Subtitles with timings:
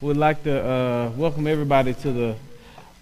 [0.00, 2.36] Would like to uh, welcome everybody to the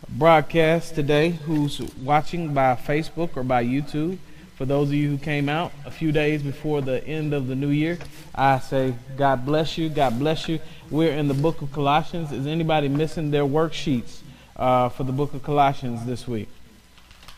[0.09, 4.17] broadcast today who's watching by Facebook or by YouTube.
[4.55, 7.55] For those of you who came out a few days before the end of the
[7.55, 7.99] new year,
[8.35, 9.91] I say God bless you.
[9.91, 10.59] God bless you.
[10.91, 12.33] We're in the book of Colossians.
[12.33, 14.21] Is anybody missing their worksheets
[14.57, 16.49] uh, for the book of Colossians this week?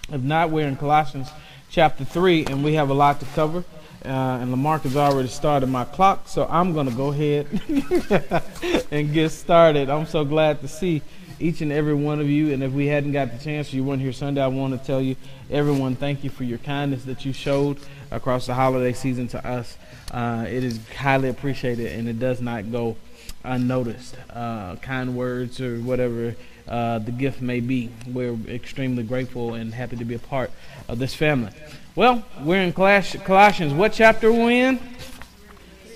[0.08, 1.30] If not, we're in Colossians
[1.68, 3.64] chapter 3, and we have a lot to cover.
[4.04, 7.46] Uh, and has already started my clock, so I'm going to go ahead
[8.92, 9.90] and get started.
[9.90, 11.02] I'm so glad to see
[11.40, 12.52] each and every one of you.
[12.52, 15.00] And if we hadn't got the chance, you weren't here Sunday, I want to tell
[15.00, 15.16] you,
[15.50, 17.78] everyone, thank you for your kindness that you showed
[18.10, 19.76] across the holiday season to us.
[20.12, 22.96] Uh, it is highly appreciated, and it does not go
[23.44, 24.16] unnoticed.
[24.30, 26.34] Uh, kind words or whatever
[26.66, 27.90] uh, the gift may be.
[28.06, 30.50] We're extremely grateful and happy to be a part
[30.88, 31.52] of this family.
[31.98, 33.74] Well, we're in Colossians.
[33.74, 34.78] What chapter are we in?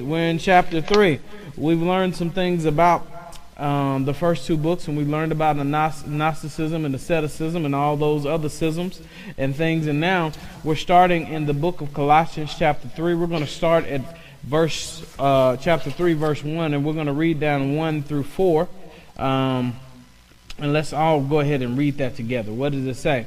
[0.00, 1.20] We're in chapter 3.
[1.56, 3.06] We've learned some things about
[3.56, 7.96] um, the first two books, and we learned about the Gnosticism and asceticism and all
[7.96, 9.00] those other schisms
[9.38, 9.86] and things.
[9.86, 10.32] And now
[10.64, 13.14] we're starting in the book of Colossians, chapter 3.
[13.14, 14.00] We're going to start at
[14.42, 18.68] verse uh, chapter 3, verse 1, and we're going to read down 1 through 4.
[19.18, 19.76] Um,
[20.58, 22.52] and let's all go ahead and read that together.
[22.52, 23.26] What does it say?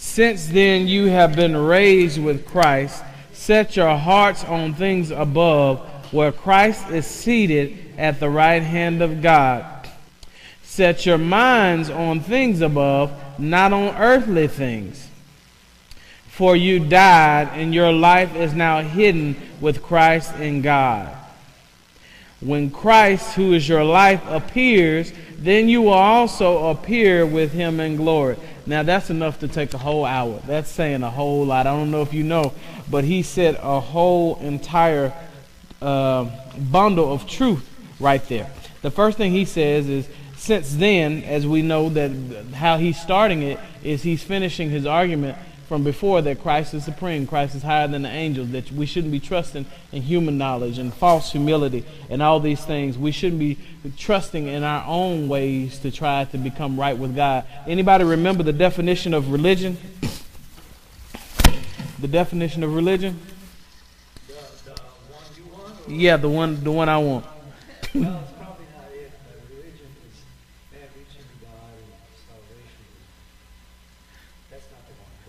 [0.00, 5.80] Since then you have been raised with Christ, set your hearts on things above,
[6.12, 9.88] where Christ is seated at the right hand of God.
[10.62, 15.08] Set your minds on things above, not on earthly things.
[16.28, 21.12] For you died, and your life is now hidden with Christ in God.
[22.40, 27.96] When Christ, who is your life, appears, then you will also appear with him in
[27.96, 28.36] glory.
[28.68, 30.42] Now that's enough to take a whole hour.
[30.46, 31.66] That's saying a whole lot.
[31.66, 32.52] I don't know if you know,
[32.90, 35.14] but he said a whole entire
[35.80, 36.28] uh,
[36.70, 37.66] bundle of truth
[37.98, 38.50] right there.
[38.82, 42.10] The first thing he says is, since then, as we know that
[42.54, 47.26] how he's starting it is he's finishing his argument from before that Christ is supreme,
[47.26, 50.94] Christ is higher than the angels, that we shouldn't be trusting in human knowledge and
[50.94, 52.96] false humility and all these things.
[52.96, 53.58] We shouldn't be
[53.98, 57.44] trusting in our own ways to try to become right with God.
[57.66, 59.76] Anybody remember the definition of religion?
[62.00, 63.20] the definition of religion?
[64.26, 64.80] The,
[65.86, 67.26] the yeah, the one the one I want.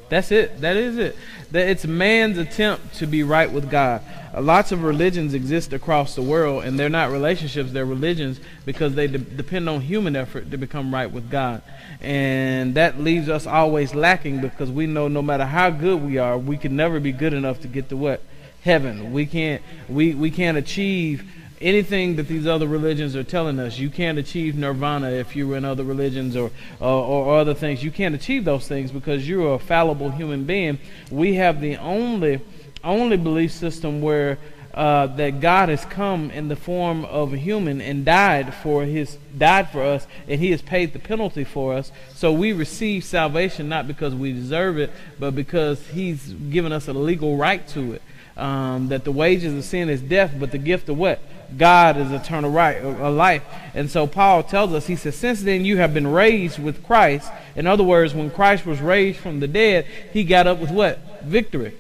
[0.09, 0.61] That's it.
[0.61, 1.15] That is it.
[1.51, 4.01] That it's man's attempt to be right with God.
[4.33, 8.95] Uh, lots of religions exist across the world, and they're not relationships; they're religions because
[8.95, 11.61] they de- depend on human effort to become right with God,
[12.01, 16.37] and that leaves us always lacking because we know no matter how good we are,
[16.37, 18.21] we can never be good enough to get to what
[18.61, 19.11] heaven.
[19.11, 19.61] We can't.
[19.87, 21.23] We we can't achieve
[21.61, 23.77] anything that these other religions are telling us.
[23.77, 27.83] You can't achieve nirvana if you're in other religions or, or, or other things.
[27.83, 30.79] You can't achieve those things because you're a fallible human being.
[31.11, 32.41] We have the only
[32.83, 34.37] only belief system where
[34.73, 39.17] uh, that God has come in the form of a human and died for his
[39.37, 41.91] died for us, and He has paid the penalty for us.
[42.13, 46.93] So we receive salvation not because we deserve it, but because He's given us a
[46.93, 48.01] legal right to it.
[48.37, 51.19] Um, that the wages of sin is death, but the gift of what?
[51.57, 53.43] God is eternal right, a life.
[53.73, 57.31] And so Paul tells us, he says, since then you have been raised with Christ.
[57.55, 60.99] In other words, when Christ was raised from the dead, he got up with what?
[61.23, 61.75] Victory.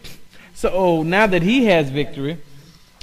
[0.53, 2.37] So oh, now that he has victory,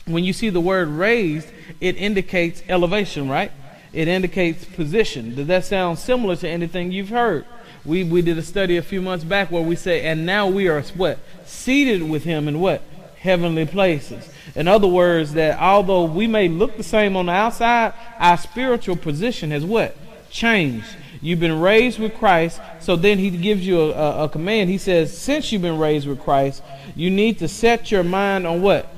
[0.07, 1.49] when you see the word raised,
[1.81, 3.51] it indicates elevation, right?
[3.93, 5.35] It indicates position.
[5.35, 7.47] Does that sound similar to anything you've heard?
[7.85, 10.69] We, we did a study a few months back where we say, and now we
[10.69, 11.19] are what?
[11.45, 12.83] Seated with him in what?
[13.27, 14.29] heavenly places.
[14.57, 18.97] In other words, that although we may look the same on the outside, our spiritual
[18.97, 19.95] position has what?
[20.31, 20.87] Changed.
[21.21, 24.71] You've been raised with Christ, so then he gives you a, a, a command.
[24.71, 26.63] He says, since you've been raised with Christ,
[26.95, 28.89] you need to set your mind on what?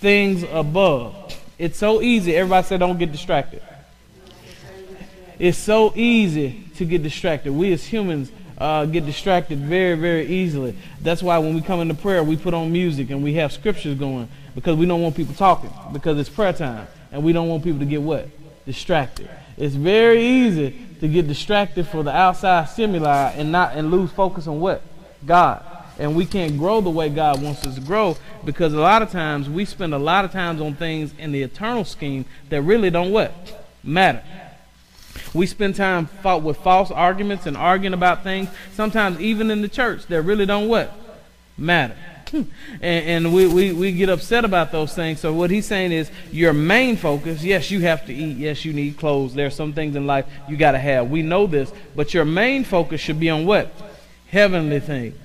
[0.00, 1.14] Things above.
[1.58, 2.34] It's so easy.
[2.34, 3.62] Everybody said, don't get distracted.
[5.38, 7.52] It's so easy to get distracted.
[7.52, 10.76] We as humans uh, get distracted very, very easily.
[11.00, 13.96] That's why when we come into prayer, we put on music and we have scriptures
[13.96, 17.64] going because we don't want people talking because it's prayer time and we don't want
[17.64, 18.28] people to get what?
[18.66, 19.28] Distracted.
[19.56, 24.46] It's very easy to get distracted for the outside stimuli and not and lose focus
[24.46, 24.82] on what?
[25.24, 25.64] God.
[25.98, 29.10] And we can't grow the way God wants us to grow because a lot of
[29.10, 32.90] times we spend a lot of times on things in the eternal scheme that really
[32.90, 33.32] don't what?
[33.84, 34.22] Matter.
[35.32, 39.68] We spend time fought with false arguments and arguing about things, sometimes even in the
[39.68, 40.92] church that really don't what?
[41.56, 41.96] Matter.
[42.80, 45.20] and, and we, we, we get upset about those things.
[45.20, 48.72] So what he's saying is your main focus, yes, you have to eat, yes, you
[48.72, 49.34] need clothes.
[49.34, 51.10] There are some things in life you got to have.
[51.10, 53.70] We know this, but your main focus should be on what?
[54.28, 55.16] Heavenly things.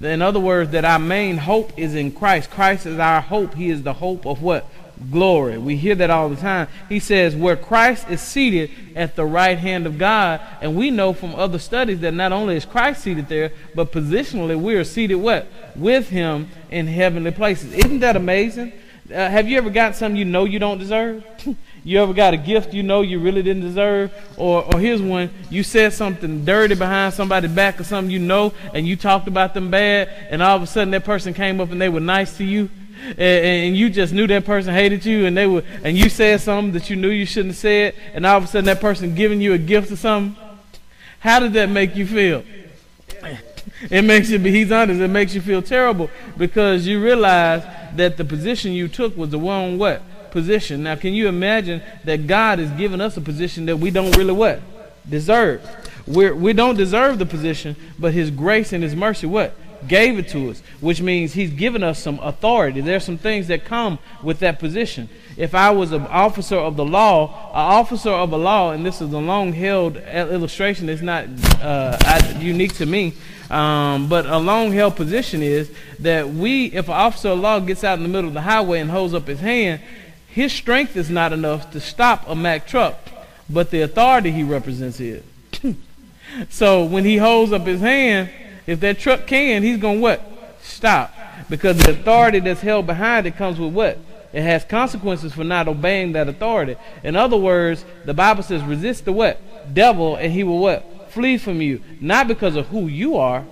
[0.00, 2.50] In other words, that our main hope is in Christ.
[2.50, 3.54] Christ is our hope.
[3.54, 4.66] He is the hope of what?
[5.08, 5.56] Glory.
[5.56, 6.68] We hear that all the time.
[6.88, 11.14] He says, where Christ is seated at the right hand of God, and we know
[11.14, 15.14] from other studies that not only is Christ seated there, but positionally we are seated
[15.14, 15.46] what?
[15.74, 17.72] With him in heavenly places.
[17.72, 18.72] Isn't that amazing?
[19.10, 21.24] Uh, have you ever got something you know you don't deserve?
[21.84, 24.12] you ever got a gift you know you really didn't deserve?
[24.36, 28.52] Or, or here's one, you said something dirty behind somebody's back or something you know,
[28.74, 31.72] and you talked about them bad, and all of a sudden that person came up
[31.72, 32.68] and they were nice to you,
[33.02, 36.40] and, and you just knew that person hated you, and they were, and you said
[36.40, 39.14] something that you knew you shouldn't have said, and all of a sudden that person
[39.14, 40.40] giving you a gift or something.
[41.20, 42.44] How did that make you feel?
[43.90, 47.62] It makes you, be he's honest, it makes you feel terrible because you realize
[47.96, 50.02] that the position you took was the wrong what?
[50.30, 50.82] Position.
[50.82, 54.32] Now, can you imagine that God has given us a position that we don't really
[54.32, 54.60] what?
[55.08, 55.62] Deserve.
[56.06, 59.54] We're, we don't deserve the position, but His grace and His mercy what?
[59.86, 62.80] Gave it to us, which means He's given us some authority.
[62.80, 65.08] There's some things that come with that position.
[65.36, 69.00] If I was an officer of the law, an officer of a law, and this
[69.00, 71.26] is a long held illustration, it's not
[71.60, 73.14] uh, unique to me.
[73.50, 77.82] Um, but a long held position is that we, if an officer of law gets
[77.82, 79.80] out in the middle of the highway and holds up his hand,
[80.28, 82.96] his strength is not enough to stop a Mack truck,
[83.48, 85.24] but the authority he represents is.
[86.48, 88.30] so when he holds up his hand,
[88.70, 90.22] if that truck can, he's going to what?
[90.62, 91.12] Stop.
[91.48, 93.98] Because the authority that's held behind it comes with what?
[94.32, 96.76] It has consequences for not obeying that authority.
[97.02, 99.40] In other words, the Bible says resist the what?
[99.74, 100.90] Devil and he will what?
[101.10, 103.44] flee from you, not because of who you are,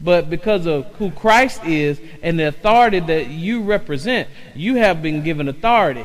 [0.00, 4.28] but because of who Christ is and the authority that you represent.
[4.54, 6.04] You have been given authority.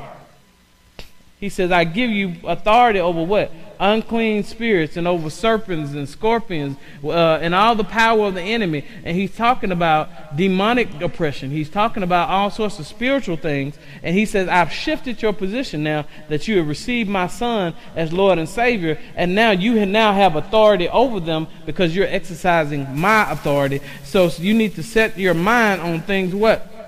[1.40, 3.52] He says, I give you authority over what?
[3.80, 8.86] Unclean spirits and over serpents and scorpions uh, and all the power of the enemy.
[9.04, 11.50] And he's talking about demonic oppression.
[11.50, 13.78] He's talking about all sorts of spiritual things.
[14.04, 18.12] And he says, I've shifted your position now that you have received my son as
[18.12, 19.00] Lord and Savior.
[19.16, 23.82] And now you now have authority over them because you're exercising my authority.
[24.04, 26.79] So you need to set your mind on things what?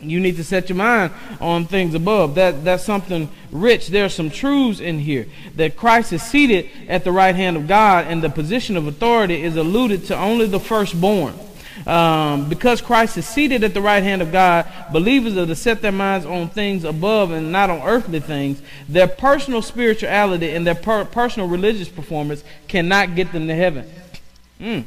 [0.00, 2.34] You need to set your mind on things above.
[2.36, 3.88] That that's something rich.
[3.88, 8.06] There's some truths in here that Christ is seated at the right hand of God,
[8.06, 11.38] and the position of authority is alluded to only the firstborn.
[11.86, 15.80] Um, because Christ is seated at the right hand of God, believers are to set
[15.80, 18.60] their minds on things above and not on earthly things.
[18.88, 23.88] Their personal spirituality and their per- personal religious performance cannot get them to heaven.
[24.60, 24.84] Mm.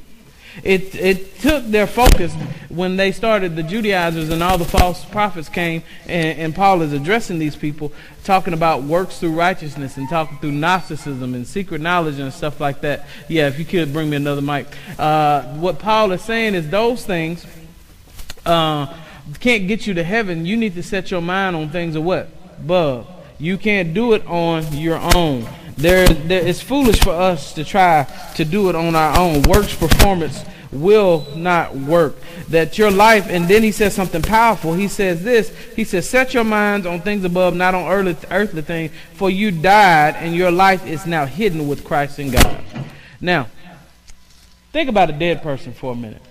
[0.64, 2.34] It, it took their focus
[2.74, 6.94] when they started, the Judaizers and all the false prophets came, and, and, Paul is
[6.94, 7.92] addressing these people,
[8.24, 12.82] talking about works through righteousness and talking through Gnosticism and secret knowledge and stuff like
[12.82, 13.08] that.
[13.28, 14.68] Yeah, if you could bring me another mic.
[14.98, 17.46] Uh, what Paul is saying is those things
[18.46, 18.94] uh,
[19.40, 20.46] can't get you to heaven.
[20.46, 22.30] You need to set your mind on things of what?
[22.58, 23.08] Above.
[23.38, 25.48] You can't do it on your own.
[25.82, 28.04] There, there, it's foolish for us to try
[28.36, 29.42] to do it on our own.
[29.42, 32.18] Works performance will not work.
[32.50, 34.74] That your life, and then he says something powerful.
[34.74, 35.52] He says this.
[35.76, 38.92] He says, "Set your minds on things above, not on earthly, earthly things.
[39.16, 42.64] For you died, and your life is now hidden with Christ in God."
[43.20, 43.48] Now,
[44.72, 46.22] think about a dead person for a minute.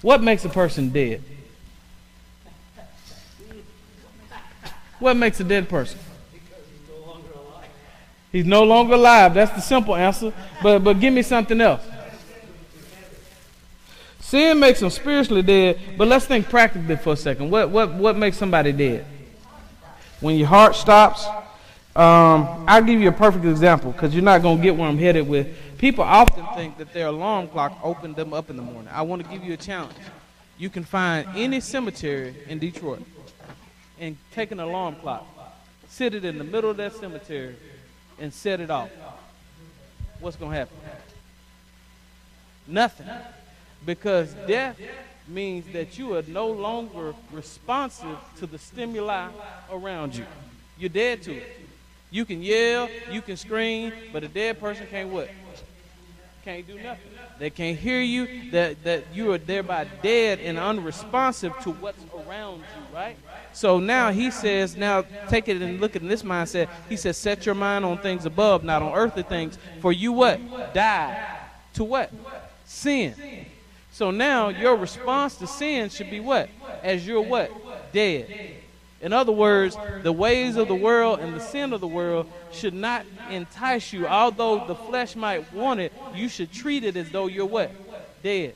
[0.00, 1.22] What makes a person dead?
[4.98, 5.98] What makes a dead person?
[8.30, 9.34] He's no longer alive.
[9.34, 10.32] That's the simple answer.
[10.62, 11.82] But but give me something else.
[14.20, 17.50] Sin makes them spiritually dead, but let's think practically for a second.
[17.50, 19.06] What what what makes somebody dead?
[20.20, 21.26] When your heart stops.
[21.96, 24.98] Um, I'll give you a perfect example because you're not going to get where I'm
[24.98, 25.48] headed with.
[25.78, 28.88] People often think that their alarm clock opened them up in the morning.
[28.92, 29.96] I want to give you a challenge.
[30.58, 33.02] You can find any cemetery in Detroit
[33.98, 35.26] and take an alarm clock,
[35.88, 37.56] sit it in the middle of that cemetery,
[38.20, 38.90] and set it off,
[40.20, 40.76] what's going to happen?
[42.66, 43.06] Nothing.
[43.84, 44.78] Because death
[45.26, 49.28] means that you are no longer responsive to the stimuli
[49.70, 50.24] around you.
[50.78, 51.60] You're dead to it.
[52.10, 55.28] You can yell, you can scream, but a dead person can't what?
[56.44, 57.10] Can't do nothing.
[57.38, 58.50] They can't hear you.
[58.52, 63.16] That that you are thereby dead and unresponsive to what's around you, right?
[63.58, 66.68] So now he says, now take it and look at this mindset.
[66.88, 69.58] He says, set your mind on things above, not on earthly things.
[69.80, 70.38] For you what?
[70.74, 71.38] Die.
[71.74, 72.12] To what?
[72.64, 73.16] Sin.
[73.90, 76.48] So now your response to sin should be what?
[76.84, 77.50] As you're what?
[77.92, 78.54] Dead.
[79.00, 82.74] In other words, the ways of the world and the sin of the world should
[82.74, 84.06] not entice you.
[84.06, 87.72] Although the flesh might want it, you should treat it as though you're what?
[88.22, 88.54] Dead.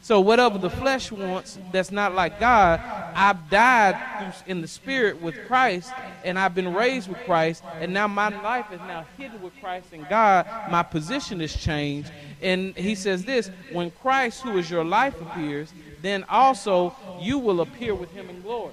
[0.00, 2.80] So whatever the flesh wants that's not like God,
[3.14, 5.92] I've died in the spirit with Christ
[6.24, 9.92] and I've been raised with Christ and now my life is now hidden with Christ
[9.92, 10.46] in God.
[10.70, 12.10] My position has changed.
[12.40, 17.60] And he says this, when Christ who is your life appears, then also you will
[17.60, 18.72] appear with him in glory.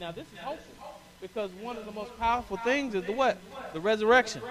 [0.00, 0.72] Now this is hopeful
[1.20, 3.38] because one of the most powerful things is the what?
[3.72, 4.42] The resurrection.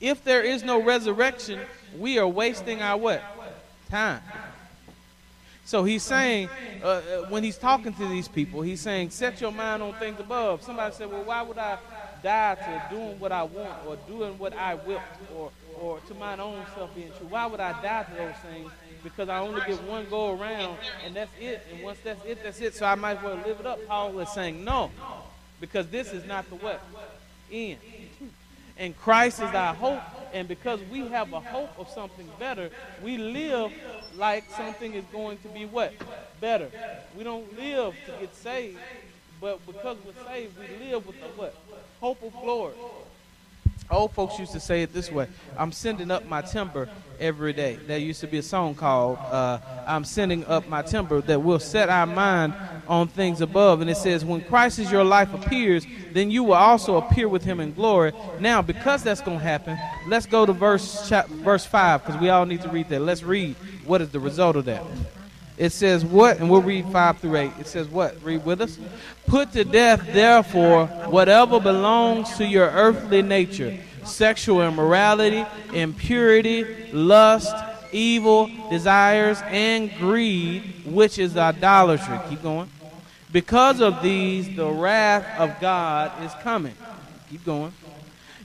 [0.00, 1.60] If there is no resurrection,
[1.96, 3.22] we are wasting our what?
[3.88, 4.20] Time.
[5.64, 6.48] So he's saying,
[6.82, 10.18] uh, uh, when he's talking to these people, he's saying, set your mind on things
[10.18, 10.62] above.
[10.62, 11.78] Somebody said, well, why would I
[12.22, 15.00] die to doing what I want or doing what I will
[15.36, 15.50] or,
[15.80, 17.28] or to my own self being true?
[17.28, 18.70] Why would I die to those things?
[19.04, 21.66] Because I only get one go around and that's it.
[21.72, 22.74] And once that's it, that's it.
[22.74, 23.78] So I might as well live it up.
[23.86, 24.90] Paul is saying, no,
[25.60, 26.80] because this is not the what?
[27.50, 27.78] End.
[28.78, 30.02] And Christ is our hope.
[30.32, 32.70] And because we have a hope of something better,
[33.02, 33.70] we live
[34.16, 35.92] like something is going to be what?
[36.40, 36.70] Better.
[37.16, 38.78] We don't live to get saved,
[39.40, 41.54] but because we're saved, we live with the what?
[42.00, 42.74] Hope of glory.
[43.90, 46.88] Old folks used to say it this way I'm sending up my timber
[47.20, 47.78] every day.
[47.86, 51.58] There used to be a song called uh, I'm Sending Up My Timber that will
[51.58, 52.54] set our mind
[52.88, 53.80] on things above.
[53.80, 57.44] And it says, When Christ is your life appears, then you will also appear with
[57.44, 58.12] him in glory.
[58.40, 62.28] Now, because that's going to happen, let's go to verse, chap- verse 5 because we
[62.28, 63.00] all need to read that.
[63.00, 64.82] Let's read what is the result of that.
[65.56, 66.38] It says what?
[66.38, 67.52] And we'll read 5 through 8.
[67.60, 68.22] It says what?
[68.22, 68.78] Read with us.
[69.26, 77.54] Put to death, therefore, whatever belongs to your earthly nature sexual immorality, impurity, lust,
[77.92, 82.18] evil desires, and greed, which is idolatry.
[82.28, 82.68] Keep going.
[83.30, 86.74] Because of these, the wrath of God is coming.
[87.30, 87.72] Keep going.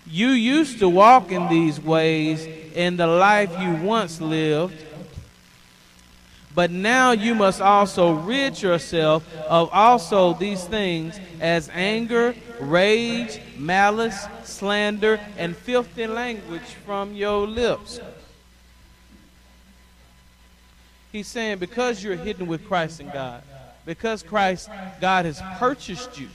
[0.05, 4.86] You used to walk in these ways in the life you once lived
[6.57, 14.25] but now you must also rid yourself of also these things as anger, rage, malice,
[14.43, 17.99] slander, and filthy language from your lips.
[21.11, 23.43] He's saying because you're hidden with Christ in God,
[23.85, 24.67] because Christ,
[24.99, 26.27] God has purchased you.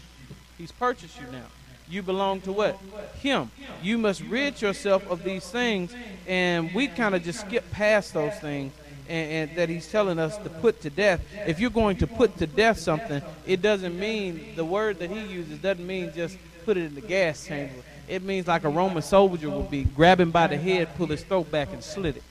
[0.57, 1.47] He's purchased you now.
[1.89, 2.79] You belong to what?
[3.21, 3.51] Him.
[3.83, 5.93] You must rid yourself of these things.
[6.29, 8.73] And we kind of just skip past those things
[9.09, 11.21] and, and, that he's telling us to put to death.
[11.47, 15.21] If you're going to put to death something, it doesn't mean the word that he
[15.21, 17.75] uses doesn't mean just put it in the gas chamber.
[18.09, 21.51] It means like a Roman soldier would be grabbing by the head, pull his throat
[21.51, 22.23] back, and slit it.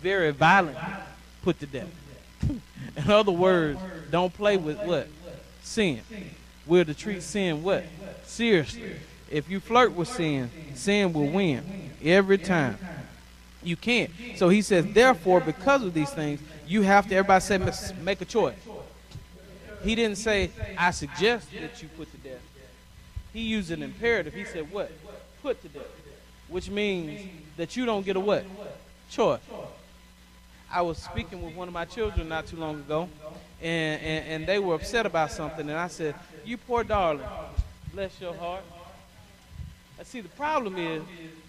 [0.00, 0.78] Very violent,
[1.42, 1.88] put to death.
[2.96, 3.78] in other words,
[4.10, 5.08] don't play with what
[5.62, 6.00] sin.
[6.66, 7.84] We're to treat sin what
[8.24, 8.96] seriously.
[9.30, 12.78] If you flirt with sin, sin will win every time.
[13.66, 14.12] You can't.
[14.36, 17.58] So he says, therefore, because of these things, you have to, everybody say,
[18.00, 18.54] make a choice.
[19.82, 22.40] He didn't say, I suggest that you put to death.
[23.32, 24.34] He used an imperative.
[24.34, 24.92] He said, what?
[25.42, 25.82] Put to death.
[26.48, 28.44] Which means that you don't get a what?
[29.10, 29.40] Choice.
[30.70, 33.08] I was speaking with one of my children not too long ago,
[33.60, 37.26] and, and, and they were upset about something, and I said, You poor darling,
[37.92, 38.62] bless your heart.
[39.98, 41.02] I see the problem is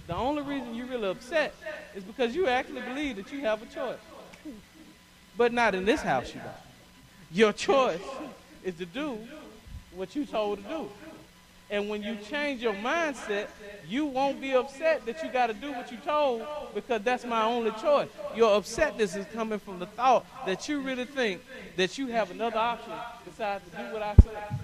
[0.08, 1.54] the only reason you're really upset
[1.96, 4.00] is because you actually believe that you have a choice.
[5.38, 6.54] But not in this house, you don't.
[7.32, 8.02] Your choice
[8.64, 9.18] is to do
[9.94, 10.90] what you're told to do.
[11.70, 13.48] And when you change your mindset,
[13.88, 17.44] you won't be upset that you got to do what you're told because that's my
[17.44, 18.08] only choice.
[18.36, 21.42] Your upsetness is coming from the thought that you really think
[21.76, 22.94] that you have another option
[23.26, 24.60] besides to do what I said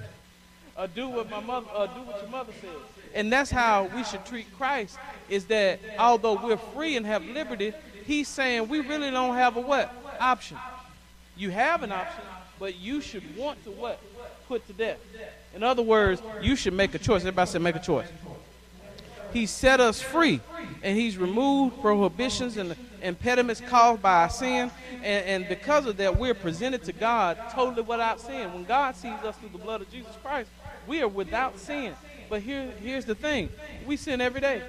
[0.77, 2.69] or do what my mother or do what your mother said.
[3.13, 4.97] And that's how we should treat Christ
[5.29, 7.73] is that although we're free and have liberty,
[8.05, 9.93] he's saying we really don't have a what?
[10.19, 10.57] Option.
[11.35, 12.23] You have an option,
[12.59, 13.99] but you should want to what?
[14.47, 14.99] Put to death.
[15.55, 17.21] In other words, you should make a choice.
[17.21, 18.07] Everybody said make a choice.
[19.31, 20.41] He set us free,
[20.83, 24.69] and he's removed prohibitions and impediments caused by our sin.
[24.97, 28.53] And, and because of that, we're presented to God totally without sin.
[28.53, 30.49] When God sees us through the blood of Jesus Christ,
[30.85, 31.95] we are without sin.
[32.33, 33.51] But here, here's the thing
[33.85, 34.63] we sin every day.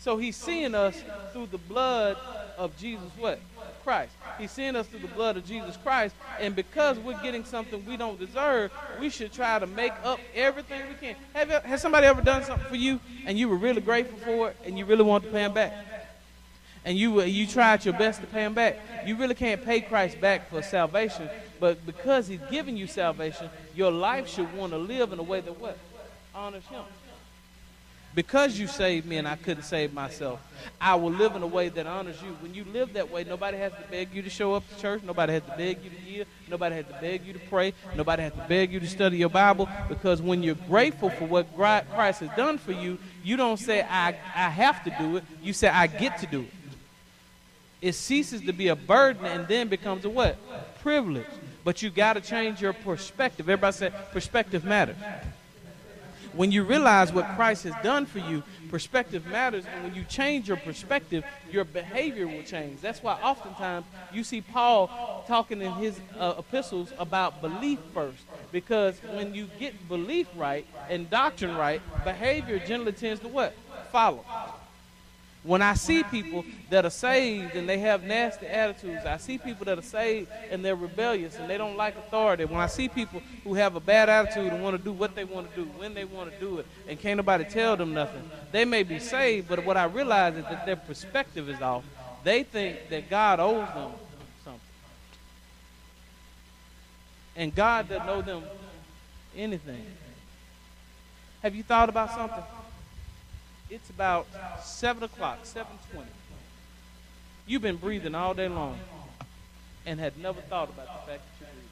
[0.00, 1.02] So he's seeing us
[1.32, 2.18] through the blood
[2.58, 3.40] of Jesus what?
[3.82, 4.12] Christ.
[4.38, 6.14] He's seeing us through the blood of Jesus Christ.
[6.38, 10.82] And because we're getting something we don't deserve, we should try to make up everything
[10.86, 11.16] we can.
[11.32, 14.56] Have has somebody ever done something for you and you were really grateful for it
[14.66, 15.72] and you really want to pay them back?
[16.84, 18.78] and you you tried your best to pay him back.
[19.06, 21.28] You really can't pay Christ back for salvation,
[21.58, 25.40] but because he's given you salvation, your life should want to live in a way
[25.40, 25.76] that what
[26.36, 26.84] honors him.
[28.14, 30.40] Because you saved me and I couldn't save myself,
[30.80, 32.28] I will live in a way that honors you.
[32.40, 35.02] When you live that way, nobody has to beg you to show up to church.
[35.02, 36.28] Nobody has to beg you to give.
[36.48, 37.74] Nobody has to beg you to pray.
[37.94, 39.68] Nobody has to beg you to study your Bible.
[39.90, 44.16] Because when you're grateful for what Christ has done for you, you don't say, I,
[44.34, 45.24] I have to do it.
[45.42, 46.52] You say, I get to do it.
[47.82, 50.38] It ceases to be a burden and then becomes a what?
[50.80, 51.26] Privilege.
[51.64, 53.46] But you got to change your perspective.
[53.46, 54.96] Everybody say perspective matters.
[56.36, 59.64] When you realize what Christ has done for you, perspective matters.
[59.72, 62.80] And when you change your perspective, your behavior will change.
[62.82, 68.22] That's why oftentimes you see Paul talking in his uh, epistles about belief first.
[68.52, 73.54] Because when you get belief right and doctrine right, behavior generally tends to what?
[73.90, 74.24] Follow.
[75.46, 79.64] When I see people that are saved and they have nasty attitudes, I see people
[79.66, 82.44] that are saved and they're rebellious and they don't like authority.
[82.44, 85.24] When I see people who have a bad attitude and want to do what they
[85.24, 88.28] want to do, when they want to do it, and can't nobody tell them nothing,
[88.50, 91.84] they may be saved, but what I realize is that their perspective is off.
[92.24, 93.92] They think that God owes them
[94.44, 94.60] something.
[97.36, 98.42] And God doesn't owe them
[99.36, 99.86] anything.
[101.44, 102.42] Have you thought about something?
[103.68, 104.26] It's about
[104.62, 106.04] 7 o'clock, 7.20.
[107.46, 108.78] You've been breathing all day long
[109.84, 111.70] and had never thought about the fact that you're breathing.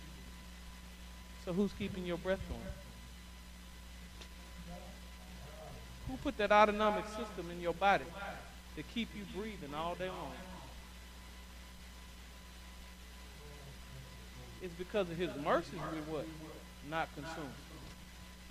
[1.45, 2.61] So who's keeping your breath going?
[6.09, 8.05] Who put that autonomic system in your body
[8.77, 10.33] to keep you breathing all day long?
[14.63, 16.27] It's because of his mercies we're what?
[16.91, 17.64] Not consumed.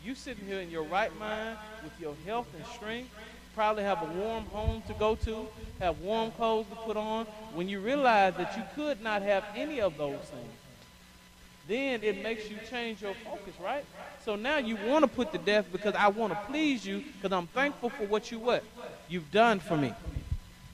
[0.03, 3.09] You sitting here in your right mind with your health and strength,
[3.55, 5.47] probably have a warm home to go to,
[5.79, 7.25] have warm clothes to put on.
[7.53, 10.53] When you realize that you could not have any of those things,
[11.69, 13.85] then it makes you change your focus, right?
[14.25, 17.31] So now you want to put to death because I want to please you because
[17.31, 18.63] I'm thankful for what you what
[19.07, 19.93] you've done for me.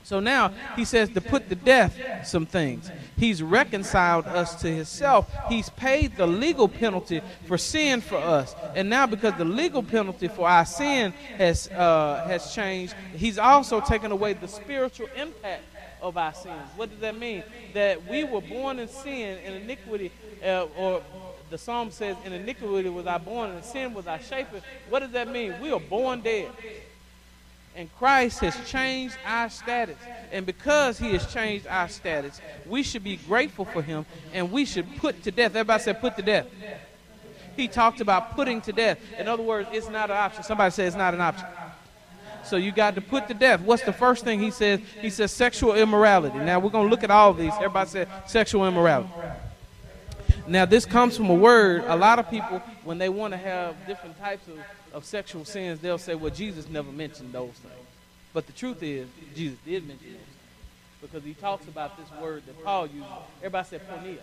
[0.10, 2.90] So now he says to put to death some things.
[3.16, 5.32] He's reconciled us to himself.
[5.48, 8.56] He's paid the legal penalty for sin for us.
[8.76, 13.82] And now because the legal penalty for our sin has uh, has changed, he's also
[13.82, 15.66] taken away the spiritual impact
[16.02, 16.70] of our sins.
[16.76, 17.44] What does that mean?
[17.76, 20.12] That we were born in sin and iniquity
[20.44, 21.04] uh, or
[21.52, 24.62] the psalm says, in iniquity was I born, and sin was I shaping.
[24.90, 25.54] What does that mean?
[25.62, 26.50] We are born dead.
[27.76, 29.98] And Christ has changed our status.
[30.32, 34.66] And because he has changed our status, we should be grateful for him and we
[34.66, 35.56] should put to death.
[35.56, 36.48] Everybody said, put to death.
[37.56, 39.00] He talked about putting to death.
[39.18, 40.44] In other words, it's not an option.
[40.44, 41.48] Somebody said it's not an option.
[42.44, 43.62] So you got to put to death.
[43.62, 44.80] What's the first thing he says?
[45.02, 46.40] He says sexual immorality.
[46.40, 47.54] Now we're going to look at all these.
[47.56, 49.10] Everybody said sexual immorality.
[50.50, 51.84] Now this comes from a word.
[51.86, 54.58] A lot of people, when they want to have different types of
[54.94, 57.74] of sexual sins, they'll say, well, Jesus never mentioned those things.
[58.34, 60.26] But the truth is, Jesus did mention those things.
[61.02, 63.10] Because he talks about this word that Paul uses.
[63.40, 64.20] Everybody said porneia.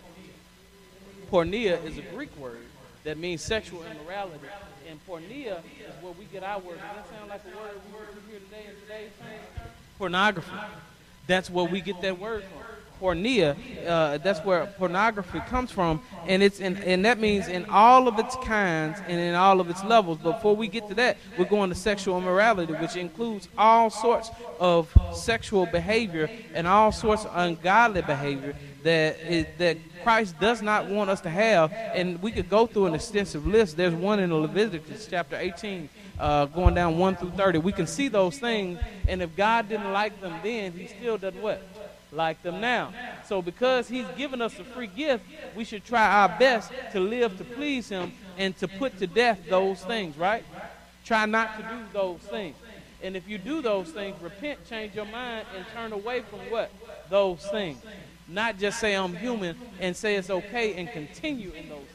[1.30, 2.58] Porneia is a Greek word
[3.04, 4.46] that means sexual immorality.
[4.88, 6.78] And porneia is where we get our word.
[6.78, 9.68] Does that sound like a word we hear today in today's time?
[9.98, 10.50] Pornography.
[11.26, 13.56] That's where we get that word from porneia.
[13.86, 18.18] Uh, that's where pornography comes from, and it's in, and that means in all of
[18.18, 20.18] its kinds and in all of its levels.
[20.18, 24.92] Before we get to that, we're going to sexual immorality, which includes all sorts of
[25.14, 28.56] sexual behavior and all sorts of ungodly behavior
[28.86, 31.72] that is, that Christ does not want us to have.
[31.72, 33.76] And we could go through an extensive list.
[33.76, 35.88] There's one in Leviticus chapter 18.
[36.18, 39.92] Uh, going down 1 through 30, we can see those things, and if God didn't
[39.92, 41.62] like them then, He still does what?
[42.12, 42.92] Like them now.
[43.26, 47.36] So because he's given us a free gift, we should try our best to live
[47.38, 50.44] to please him and to put to death those things, right?
[51.04, 52.56] Try not to do those things.
[53.02, 56.70] And if you do those things, repent, change your mind, and turn away from what?
[57.10, 57.78] Those things.
[58.28, 61.86] Not just say I'm human and say it's okay and continue in those.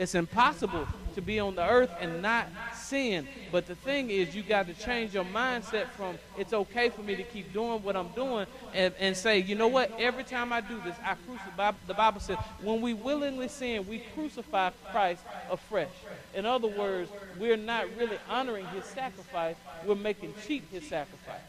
[0.00, 3.28] It's impossible to be on the earth and not sin.
[3.52, 7.16] But the thing is, you got to change your mindset from it's okay for me
[7.16, 9.92] to keep doing what I'm doing and, and say, you know what?
[10.00, 11.72] Every time I do this, I crucify.
[11.86, 15.90] The Bible says, when we willingly sin, we crucify Christ afresh.
[16.34, 21.42] In other words, we're not really honoring his sacrifice, we're making cheap his sacrifice.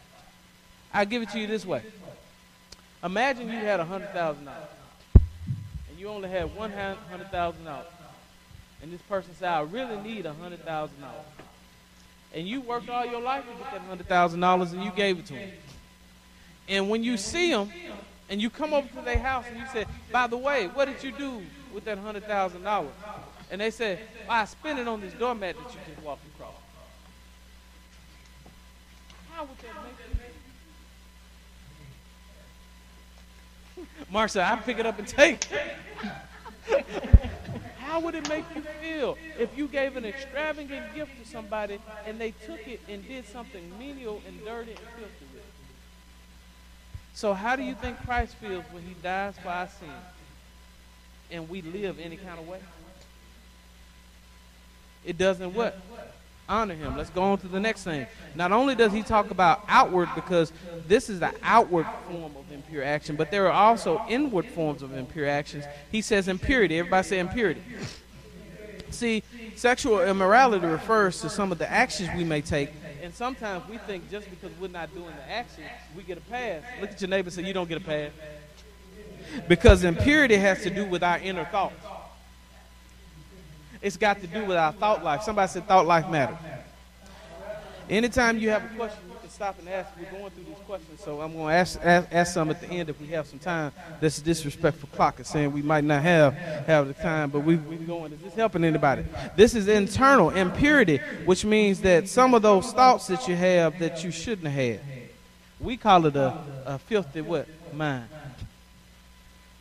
[0.92, 1.80] I'll give it to you this way.
[3.02, 4.36] Imagine you had $100,000
[5.14, 7.84] and you only had $100,000
[8.82, 11.24] and this person said, I really need a hundred thousand dollars.
[12.34, 15.18] And you worked all your life to get that hundred thousand dollars and you gave
[15.20, 15.50] it to him.
[16.68, 17.70] And when you see them,
[18.28, 21.02] and you come over to their house and you say, by the way, what did
[21.02, 21.42] you do
[21.72, 22.92] with that hundred thousand dollars?
[23.50, 26.54] And they say, well, I spent it on this doormat that you just walked across.
[29.30, 29.92] How would that make?
[34.12, 35.46] Marsha, I pick it up and take.
[36.68, 36.86] it.
[37.92, 42.18] How would it make you feel if you gave an extravagant gift to somebody and
[42.18, 45.52] they took it and did something menial and dirty and filthy with it?
[47.12, 49.92] So how do you think Christ feels when he dies for our sins
[51.30, 52.60] and we live any kind of way?
[55.04, 55.76] It doesn't what?
[56.52, 56.96] Honor him.
[56.96, 58.06] Let's go on to the next thing.
[58.34, 60.52] Not only does he talk about outward because
[60.86, 64.96] this is the outward form of impure action, but there are also inward forms of
[64.96, 65.64] impure actions.
[65.90, 66.78] He says impurity.
[66.78, 67.62] Everybody say impurity.
[68.90, 69.22] See,
[69.56, 72.70] sexual immorality refers to some of the actions we may take
[73.02, 75.64] and sometimes we think just because we're not doing the action,
[75.96, 76.62] we get a pass.
[76.80, 78.10] Look at your neighbor and say, You don't get a pass.
[79.48, 81.74] Because impurity has to do with our inner thoughts.
[83.82, 85.22] It's got to do with our thought life.
[85.22, 86.38] Somebody said thought life matters.
[87.90, 89.90] Anytime you have a question, you can stop and ask.
[89.98, 92.68] We're going through these questions, so I'm going to ask, ask, ask some at the
[92.68, 93.72] end if we have some time.
[94.00, 97.56] This is disrespectful clock is saying we might not have have the time, but we
[97.56, 98.12] we're going.
[98.12, 99.04] Is this helping anybody?
[99.34, 104.04] This is internal impurity, which means that some of those thoughts that you have that
[104.04, 104.80] you shouldn't have had.
[105.60, 108.08] We call it a, a filthy what mind.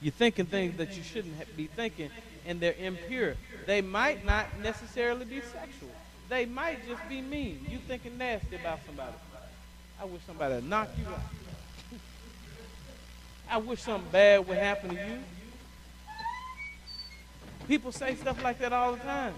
[0.01, 2.09] You're thinking things that you shouldn't be thinking,
[2.45, 3.35] and they're impure.
[3.65, 5.89] They might not necessarily be sexual.
[6.29, 7.65] They might just be mean.
[7.69, 9.13] You thinking nasty about somebody.
[9.99, 11.19] I wish somebody would knock you out.
[13.49, 15.19] I wish something bad would happen to you.
[17.67, 19.33] People say stuff like that all the time.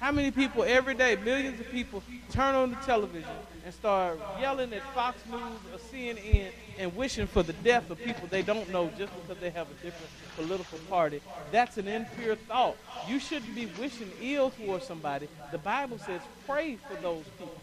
[0.00, 3.28] How many people every day, millions of people, turn on the television
[3.64, 5.40] and start yelling at Fox News
[5.72, 9.50] or CNN and wishing for the death of people they don't know just because they
[9.50, 11.20] have a different political party?
[11.52, 12.76] That's an impure thought.
[13.06, 15.28] You shouldn't be wishing ill towards somebody.
[15.52, 17.60] The Bible says pray for those people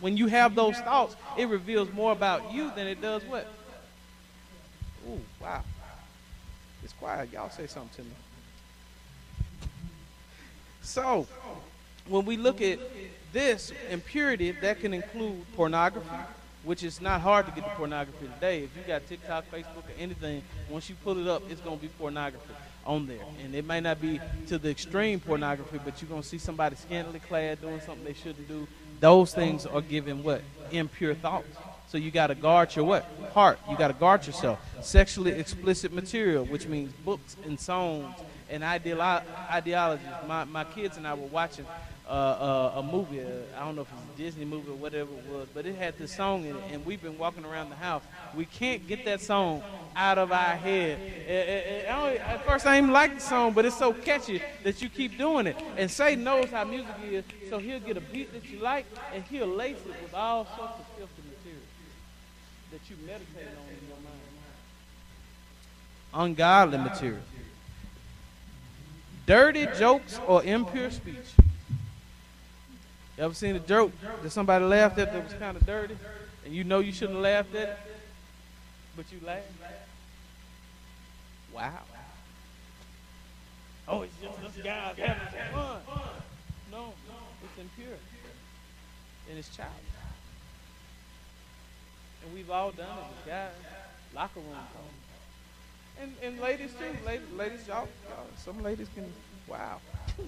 [0.00, 3.46] when you have those thoughts, it reveals more about you than it does what?
[5.08, 5.64] Ooh, wow.
[6.84, 7.32] It's quiet.
[7.32, 8.16] Y'all say something to me.
[10.86, 11.26] So,
[12.08, 12.78] when we look at
[13.32, 16.08] this impurity, that can include pornography,
[16.62, 18.62] which is not hard to get the pornography today.
[18.62, 21.82] If you got TikTok, Facebook, or anything, once you put it up, it's going to
[21.82, 22.54] be pornography
[22.86, 23.18] on there.
[23.44, 26.76] And it may not be to the extreme pornography, but you're going to see somebody
[26.76, 28.66] scantily clad doing something they shouldn't do
[29.00, 30.40] those things are giving what?
[30.70, 31.48] Impure thoughts.
[31.88, 33.06] So you got to guard your what?
[33.32, 33.58] Heart.
[33.70, 34.58] You got to guard yourself.
[34.80, 38.14] Sexually explicit material, which means books and songs
[38.50, 40.06] and ideolo- ideologies.
[40.26, 41.66] My, my kids and I were watching
[42.08, 43.20] uh, uh, a movie.
[43.20, 45.74] Uh, I don't know if it's a Disney movie or whatever it was, but it
[45.74, 48.02] had this song in it, and we've been walking around the house.
[48.34, 49.62] We can't get that song
[49.96, 51.00] out of our head.
[51.00, 54.80] It, it, it, at first, I didn't like the song, but it's so catchy that
[54.80, 55.56] you keep doing it.
[55.76, 59.24] And Satan knows how music is, so he'll get a beat that you like, and
[59.24, 61.62] he'll lace it with all sorts of filthy material
[62.70, 64.16] that you meditate on in your mind.
[66.14, 67.22] Ungodly material.
[69.26, 71.16] Dirty jokes or impure speech.
[73.18, 75.96] You ever seen a joke that somebody laughed at that was kind of dirty,
[76.44, 77.78] and you know you shouldn't have laughed at it,
[78.96, 79.46] but you laughed?
[81.52, 81.72] Wow.
[83.88, 85.80] Oh, it's just this guy's having fun.
[86.70, 86.92] No,
[87.42, 87.96] it's impure.
[89.28, 89.70] And it's child.
[92.24, 93.50] And we've all done it as guys.
[94.14, 95.05] Locker room talk.
[96.00, 97.06] And, and ladies too.
[97.06, 99.10] Ladies, ladies y'all, y'all, some ladies can,
[99.48, 99.80] wow.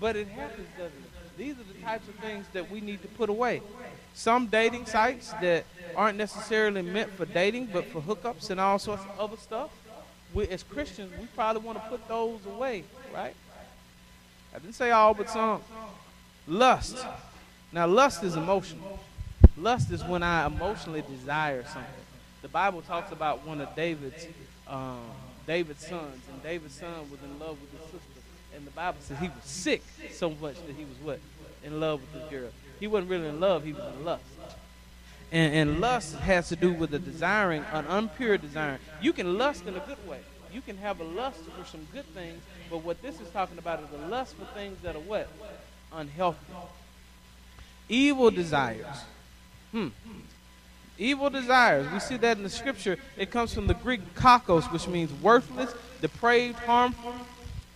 [0.00, 1.38] But it happens, doesn't it?
[1.38, 3.62] These are the types of things that we need to put away.
[4.12, 5.64] Some dating sites that
[5.96, 9.70] aren't necessarily meant for dating, but for hookups and all sorts of other stuff.
[10.32, 12.84] We, as Christians, we probably want to put those away,
[13.14, 13.34] right?
[14.54, 15.60] I didn't say all, but some.
[16.46, 17.04] Lust.
[17.72, 19.00] Now, lust is emotional.
[19.56, 22.03] Lust is when I emotionally desire something.
[22.44, 24.28] The Bible talks about one of David's
[24.68, 25.00] um,
[25.46, 28.14] David's sons, and David's son was in love with his sister
[28.54, 31.20] and the Bible says he was sick so much that he was what?
[31.64, 32.50] In love with this girl.
[32.78, 34.24] He wasn't really in love, he was in lust.
[35.32, 38.78] And, and lust has to do with the desiring, an unpure desire.
[39.00, 40.20] You can lust in a good way.
[40.52, 43.80] You can have a lust for some good things, but what this is talking about
[43.80, 45.28] is a lust for things that are what?
[45.92, 46.38] Unhealthy.
[47.88, 48.86] Evil desires.
[49.72, 49.88] Hmm.
[50.96, 51.90] Evil desires.
[51.92, 52.96] We see that in the scripture.
[53.16, 57.14] It comes from the Greek kakos, which means worthless, depraved, harmful,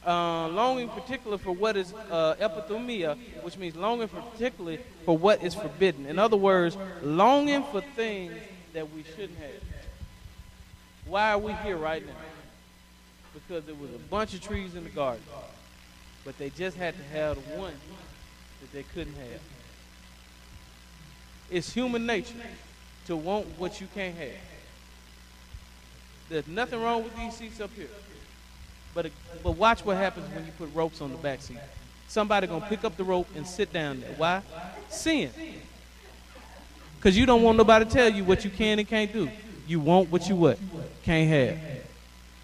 [0.06, 5.54] Uh, longing particularly for what is uh, epithumia, which means longing particularly for what is
[5.54, 6.06] forbidden.
[6.06, 8.32] In other words, longing for things
[8.72, 9.62] that we shouldn't have.
[11.04, 12.14] Why are we here right now?
[13.34, 15.24] Because there was a bunch of trees in the garden,
[16.24, 17.74] but they just had to have the one
[18.60, 19.42] that they couldn't have.
[21.50, 22.40] It's human nature
[23.08, 24.28] to want what you can't have.
[26.28, 27.88] There's nothing wrong with these seats up here.
[28.94, 29.10] But,
[29.42, 31.56] but watch what happens when you put ropes on the back seat.
[32.06, 34.10] Somebody gonna pick up the rope and sit down there.
[34.18, 34.42] Why?
[34.90, 35.30] Sin.
[36.96, 39.30] Because you don't want nobody to tell you what you can and can't do.
[39.66, 40.58] You want what you what?
[41.02, 41.58] Can't have.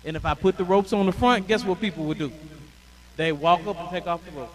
[0.07, 2.33] And if I put the ropes on the front, guess what people would do?
[3.17, 4.55] They walk up and take off the ropes.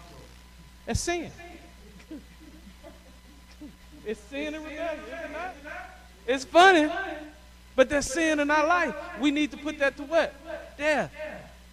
[0.86, 1.30] That's sin.
[4.06, 4.98] it's sin and rebellion?
[6.26, 6.90] It's funny,
[7.74, 8.94] but that's sin in our life.
[9.20, 10.34] We need to put that to what?
[10.76, 11.12] Death.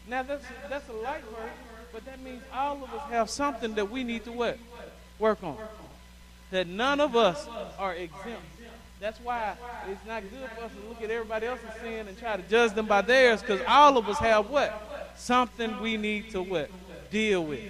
[0.07, 1.49] Now that's that's a light version,
[1.91, 4.57] but that means all of us have something that we need to what?
[5.19, 5.57] Work on.
[6.51, 8.41] That none of us are exempt.
[8.99, 9.55] That's why
[9.89, 12.73] it's not good for us to look at everybody else's sin and try to judge
[12.73, 15.13] them by theirs, because all of us have what?
[15.17, 16.69] Something we need to what?
[17.11, 17.61] Deal with.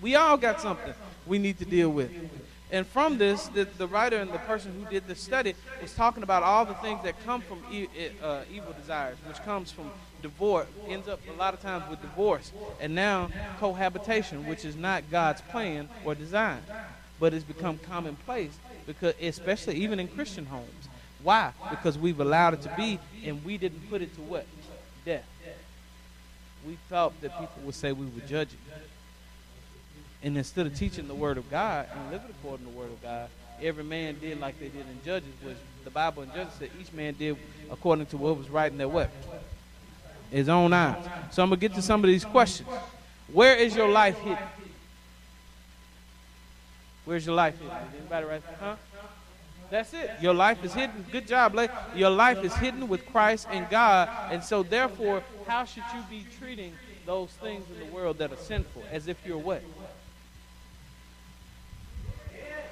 [0.00, 0.94] We all got something
[1.26, 2.12] we need to deal with.
[2.70, 6.22] And from this, the, the writer and the person who did the study was talking
[6.22, 7.88] about all the things that come from e-
[8.22, 9.90] uh, evil desires, which comes from
[10.22, 15.04] divorce, ends up a lot of times with divorce, and now cohabitation, which is not
[15.10, 16.62] God's plan or design,
[17.20, 20.88] but it's become commonplace because, especially even in Christian homes.
[21.22, 21.52] Why?
[21.70, 24.46] Because we've allowed it to be, and we didn't put it to what?
[25.04, 25.24] Death.
[26.66, 28.58] We thought that people would say we were judging.
[30.24, 33.02] And instead of teaching the word of God and living according to the word of
[33.02, 33.28] God,
[33.62, 36.92] every man did like they did in Judges, which the Bible in Judges said each
[36.94, 37.36] man did
[37.70, 39.10] according to what was right in their what?
[40.30, 41.04] His own eyes.
[41.30, 42.66] So I'm gonna get to some of these questions.
[43.32, 44.38] Where is your life hidden?
[47.04, 47.76] Where's your life hidden?
[47.98, 48.42] Anybody right?
[48.58, 48.76] Huh?
[49.68, 50.10] That's it.
[50.22, 51.04] Your life is hidden.
[51.12, 51.70] Good job, Blake.
[51.94, 54.08] Your life is hidden with Christ and God.
[54.30, 56.72] And so therefore, how should you be treating
[57.04, 58.84] those things in the world that are sinful?
[58.90, 59.62] As if you're what?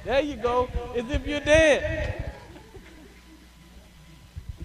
[0.04, 0.68] There you go.
[0.96, 2.32] As if you're dead.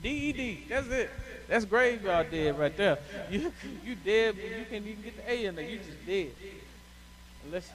[0.01, 0.65] D-E-D.
[0.69, 1.09] That's it.
[1.47, 2.97] That's graveyard dead right there.
[3.31, 3.53] You
[3.85, 5.65] you dead, but you can't even get the A in there.
[5.65, 6.31] You just dead.
[7.45, 7.71] Unless,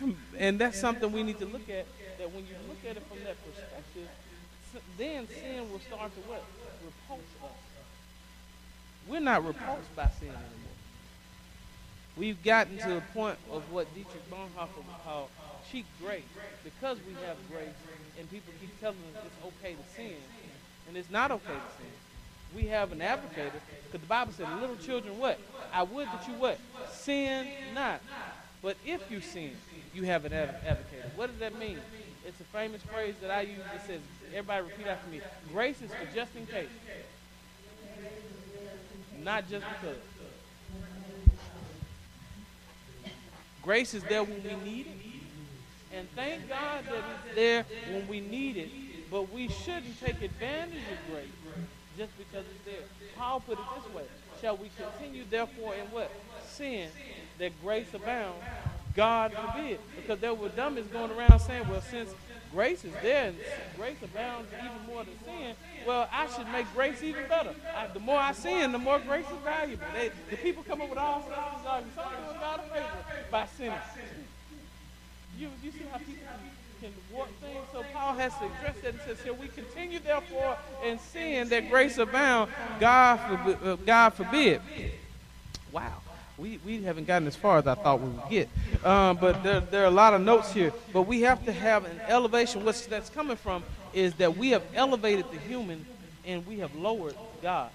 [0.38, 1.86] and that's something we need to look at.
[2.18, 4.08] That when you look at it from that perspective,
[4.96, 6.42] then sin will start to what?
[6.84, 7.50] Repulse us.
[9.08, 10.72] We're not repulsed by sin anymore.
[12.16, 15.28] We've gotten to the point of what Dietrich Bonhoeffer would call
[15.72, 16.22] cheap grace.
[16.62, 17.74] Because we have grace
[18.18, 20.16] and people keep telling us it's okay to sin,
[20.86, 21.90] and it's not okay to sin.
[22.54, 23.52] We have an advocate
[23.86, 25.40] because the Bible said, little children, what?
[25.72, 26.58] I would that you what?
[26.92, 28.00] Sin not.
[28.60, 29.52] But if you sin,
[29.94, 31.10] you have an advocate.
[31.16, 31.78] What does that mean?
[32.26, 35.20] It's a famous phrase that I use that says, everybody repeat after me.
[35.52, 36.68] Grace is for just in case.
[39.22, 39.96] Not just because.
[43.62, 45.01] Grace is there when we need it.
[45.94, 48.70] And thank God that it's there when we need it.
[49.10, 51.26] But we shouldn't take advantage of grace
[51.98, 52.88] just because it's there.
[53.16, 54.04] Paul put it this way.
[54.40, 56.10] Shall we continue therefore in what?
[56.48, 56.88] Sin,
[57.38, 58.40] that grace abound?
[58.94, 59.78] God forbid.
[59.96, 62.10] Because there were dummies going around saying, well, since
[62.52, 63.36] grace is there and
[63.76, 65.54] grace abounds even more than sin,
[65.86, 67.54] well, I should make grace even better.
[67.74, 69.84] I, the more I sin, the more grace is valuable.
[69.94, 71.96] They, the people come up with all sorts of arguments.
[71.96, 73.78] Some God a favor by sinning.
[75.42, 76.14] You, you see how people
[76.80, 77.58] can warp things?
[77.72, 81.68] So Paul has to address that and says, "Here we continue therefore in sin that
[81.68, 82.52] grace abound?
[82.78, 83.66] God forbid.
[83.66, 84.60] Uh, God forbid.
[85.72, 85.94] Wow.
[86.38, 88.48] We, we haven't gotten as far as I thought we would get.
[88.84, 90.72] Um, but there, there are a lot of notes here.
[90.92, 92.64] But we have to have an elevation.
[92.64, 95.84] What's that's coming from is that we have elevated the human
[96.24, 97.70] and we have lowered God.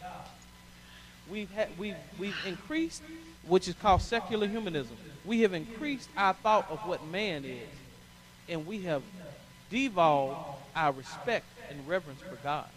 [1.29, 3.03] We've, had, we've, we've increased,
[3.45, 4.95] which is called secular humanism.
[5.27, 7.67] We have increased our thought of what man is,
[8.47, 9.03] and we have
[9.69, 10.39] devolved
[10.73, 12.69] our respect and reverence for God.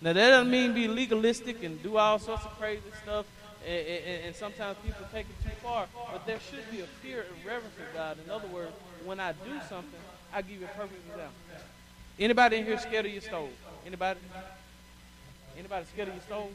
[0.00, 3.26] Now that doesn't mean be legalistic and do all sorts of crazy stuff,
[3.66, 5.86] and, and, and, sometimes people take it too far.
[6.12, 8.16] But there should be a fear and reverence of God.
[8.24, 8.72] In other words,
[9.04, 10.00] when I do something,
[10.32, 11.34] I give you a perfect example.
[12.18, 13.50] Anybody in here scared of your stove?
[13.86, 14.20] Anybody?
[15.56, 16.50] Anybody scared of your stove?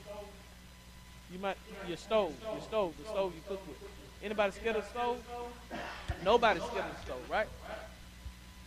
[1.33, 3.77] You might your stove, your stove, the stove you cook with.
[4.23, 5.17] Anybody scared of stove?
[6.23, 7.47] Nobody's scared of stove, right?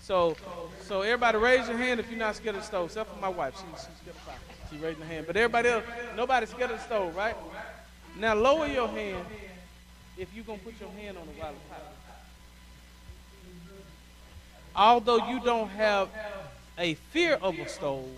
[0.02, 0.37] So,
[0.83, 3.55] so everybody raise your hand if you're not scared of stove, except for my wife.
[3.57, 4.37] She, she's scared of fire.
[4.70, 5.26] She raising her hand.
[5.29, 5.85] But everybody else,
[6.16, 7.37] nobody's scared of stove, right?
[8.18, 9.24] Now lower your hand
[10.18, 11.55] if you're gonna put your hand on the it's hot.
[14.74, 16.09] Although you don't have
[16.79, 18.09] a fear of a stove,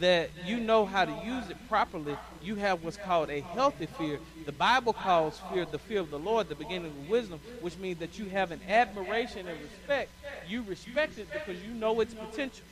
[0.00, 4.18] that you know how to use it properly, you have what's called a healthy fear.
[4.44, 7.98] The Bible calls fear the fear of the Lord, the beginning of wisdom, which means
[7.98, 10.10] that you have an admiration and respect.
[10.48, 12.64] You respect it because you know its potential.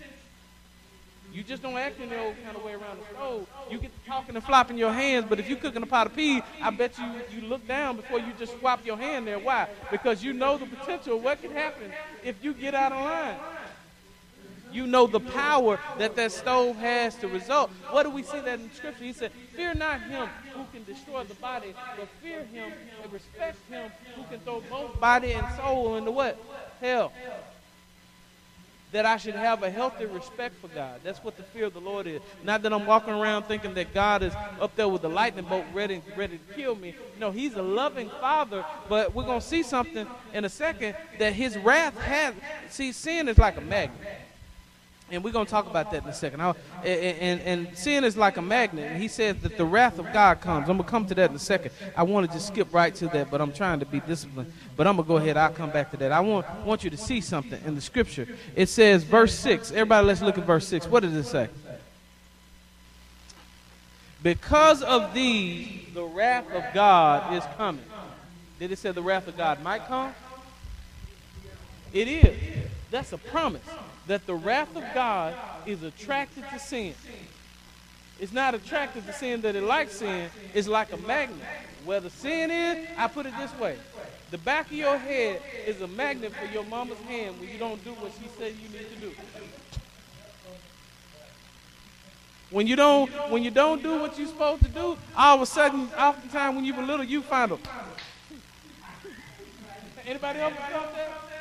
[1.33, 3.49] You just don't act in the old kind of way around the stove.
[3.69, 6.15] You get to talking and flopping your hands, but if you're cooking a pot of
[6.15, 9.39] peas, I bet you you look down before you just swap your hand there.
[9.41, 9.67] Why?
[9.91, 11.19] Because you know the potential.
[11.19, 11.91] What can happen
[12.23, 13.37] if you get out of line?
[14.75, 17.71] You know the power that that stove has to result.
[17.91, 19.05] What do we see that in Scripture?
[19.05, 23.57] He said, Fear not him who can destroy the body, but fear him and respect
[23.71, 26.37] him who can throw both body and soul into what?
[26.81, 27.13] Hell.
[28.91, 31.01] That I should have a healthy respect for God.
[31.05, 32.21] That's what the fear of the Lord is.
[32.43, 35.67] Not that I'm walking around thinking that God is up there with the lightning bolt
[35.73, 36.97] ready, ready to kill me.
[37.21, 41.33] No, He's a loving Father, but we're going to see something in a second that
[41.33, 42.35] His wrath has.
[42.71, 44.24] See, sin is like a magnet
[45.11, 46.41] and we're going to talk about that in a second.
[46.41, 48.97] and, and, and sin is like a magnet.
[48.97, 50.69] He says that the wrath of God comes.
[50.69, 51.73] I'm going to come to that in a second.
[51.95, 54.51] I want to just skip right to that, but I'm trying to be disciplined.
[54.77, 55.37] But I'm going to go ahead.
[55.37, 56.11] I'll come back to that.
[56.11, 58.27] I want, want you to see something in the scripture.
[58.57, 59.73] It says, verse 6.
[59.73, 60.87] Everybody, let's look at verse 6.
[60.87, 61.49] What does it say?
[64.23, 67.85] Because of these, the wrath of God is coming.
[68.59, 70.15] Did it say the wrath of God might come?
[71.93, 72.37] It is.
[72.91, 73.61] That's a promise
[74.07, 75.35] that the wrath of God
[75.67, 76.95] is attracted to sin.
[78.21, 80.31] It's not attracted to sin that it likes sin.
[80.53, 81.41] It's like a magnet.
[81.85, 83.77] Where the sin is, I put it this way.
[84.31, 87.83] The back of your head is a magnet for your mama's hand when you don't
[87.85, 89.13] do what she said you need to do.
[92.51, 95.47] When you don't, when you don't do what you're supposed to do, all of a
[95.47, 97.59] sudden, oftentimes when you were little, you find them.
[100.07, 101.34] Anybody else felt that?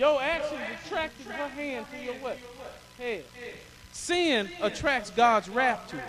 [0.00, 2.38] Your actions attracted her hand to your what?
[2.96, 3.22] Head.
[3.92, 6.04] Sin attracts God's wrath to it.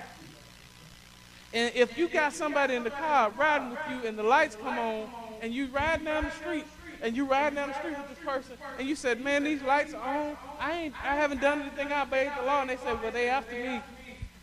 [1.54, 4.80] And if you got somebody in the car riding with you and the lights come
[4.80, 5.10] on
[5.42, 6.64] and you ride down the street
[7.02, 9.94] and you ride down the street with this person and you said, man, these lights
[9.94, 10.38] are on.
[10.58, 11.92] I ain't, I haven't done anything.
[11.92, 12.62] I obeyed the law.
[12.62, 13.82] And they said, well, they after me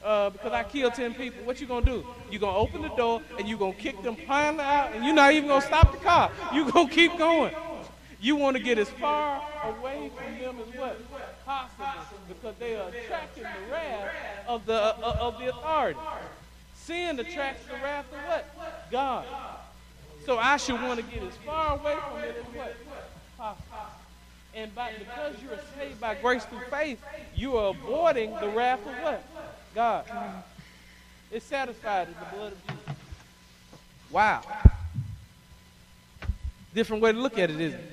[0.04, 1.42] uh, because I killed 10 people.
[1.46, 2.06] What you going to do?
[2.30, 5.06] you going to open the door and you going to kick them finally out and
[5.06, 6.30] you're not even going to stop the car.
[6.52, 7.54] you going to keep going.
[8.20, 12.88] You want to get as far away from them as what possible because they are
[12.88, 14.14] attracting the wrath
[14.48, 16.00] of the uh, of the authority.
[16.74, 18.90] Sin attracts the wrath of what?
[18.90, 19.26] God.
[20.26, 22.76] So I should want to get as far away from it as what
[23.38, 23.78] possible.
[24.54, 27.00] And by, because you are saved by grace through faith,
[27.36, 29.24] you are avoiding the wrath of what?
[29.74, 30.04] God.
[31.30, 32.96] It's satisfied in the blood of Jesus.
[34.10, 34.42] Wow.
[36.74, 37.90] Different way to look at it, isn't it?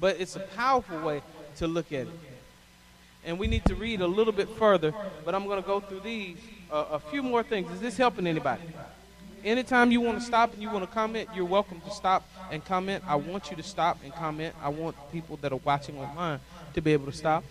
[0.00, 1.22] But it's a powerful way
[1.56, 2.20] to look at it.
[3.24, 6.00] And we need to read a little bit further, but I'm going to go through
[6.00, 6.38] these,
[6.72, 7.70] uh, a few more things.
[7.70, 8.62] Is this helping anybody?
[9.44, 12.64] Anytime you want to stop and you want to comment, you're welcome to stop and
[12.64, 13.04] comment.
[13.06, 14.54] I want you to stop and comment.
[14.62, 16.40] I want people that are watching online
[16.74, 17.44] to be able to stop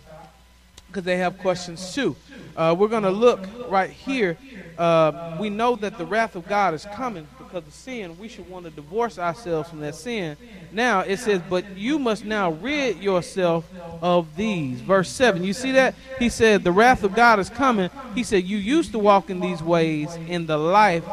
[0.90, 2.16] because they have questions too.
[2.56, 4.36] Uh, we're going to look right here.
[4.76, 8.18] Uh, we know that the wrath of God is coming because of sin.
[8.18, 10.36] We should want to divorce ourselves from that sin.
[10.72, 13.70] Now it says, but you must now rid yourself
[14.02, 14.80] of these.
[14.80, 15.44] Verse 7.
[15.44, 15.94] You see that?
[16.18, 17.90] He said, the wrath of God is coming.
[18.14, 21.04] He said, you used to walk in these ways in the life,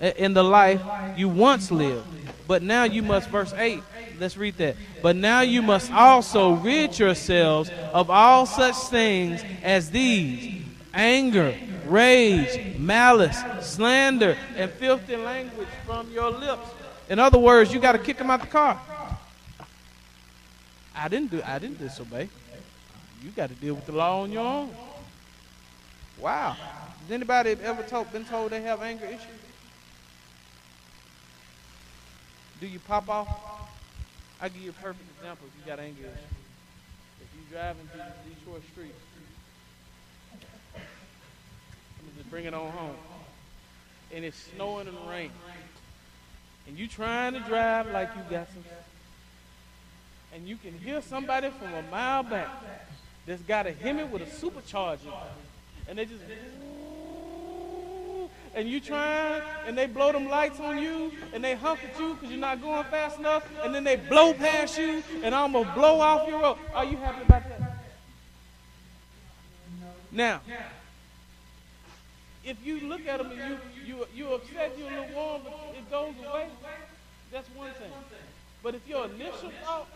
[0.00, 0.80] in the life
[1.16, 2.13] you once lived.
[2.46, 3.82] But now you must, verse 8,
[4.20, 4.76] let's read that.
[5.02, 11.54] But now you must also rid yourselves of all such things as these anger,
[11.86, 16.68] rage, malice, slander, and filthy language from your lips.
[17.08, 18.80] In other words, you got to kick them out the car.
[20.94, 21.42] I didn't do.
[21.44, 22.28] I didn't disobey.
[23.22, 24.70] You got to deal with the law on your own.
[26.18, 26.56] Wow.
[27.02, 29.43] Has anybody ever told, been told they have anger issues?
[32.60, 33.28] Do you pop off?
[34.40, 36.14] I'll give you a perfect example if you got anger issues.
[37.20, 38.02] If you're driving through
[38.34, 38.98] Detroit streets,
[40.74, 42.96] I'm just bring it on home.
[44.14, 45.32] And it's snowing and raining.
[46.66, 48.64] And you trying to drive like you got some
[50.34, 52.48] and you can hear somebody from a mile back
[53.24, 54.98] that's got a Hemi with a supercharger.
[55.88, 56.24] And they just
[58.54, 62.14] and you trying, and they blow them lights on you, and they honk at you
[62.14, 66.00] because you're not going fast enough, and then they blow past you, and almost blow
[66.00, 66.58] off your road.
[66.74, 67.60] Are you happy about that?
[70.12, 70.40] Now,
[72.44, 75.74] if you look at them and you you you upset, you're a little warm, but
[75.76, 76.46] it goes away.
[77.32, 77.90] That's one thing.
[78.62, 79.88] But if your initial thought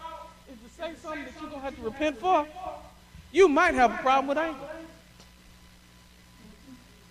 [0.50, 2.46] is to say something that you're gonna have to repent for,
[3.30, 4.58] you might have a problem with anger.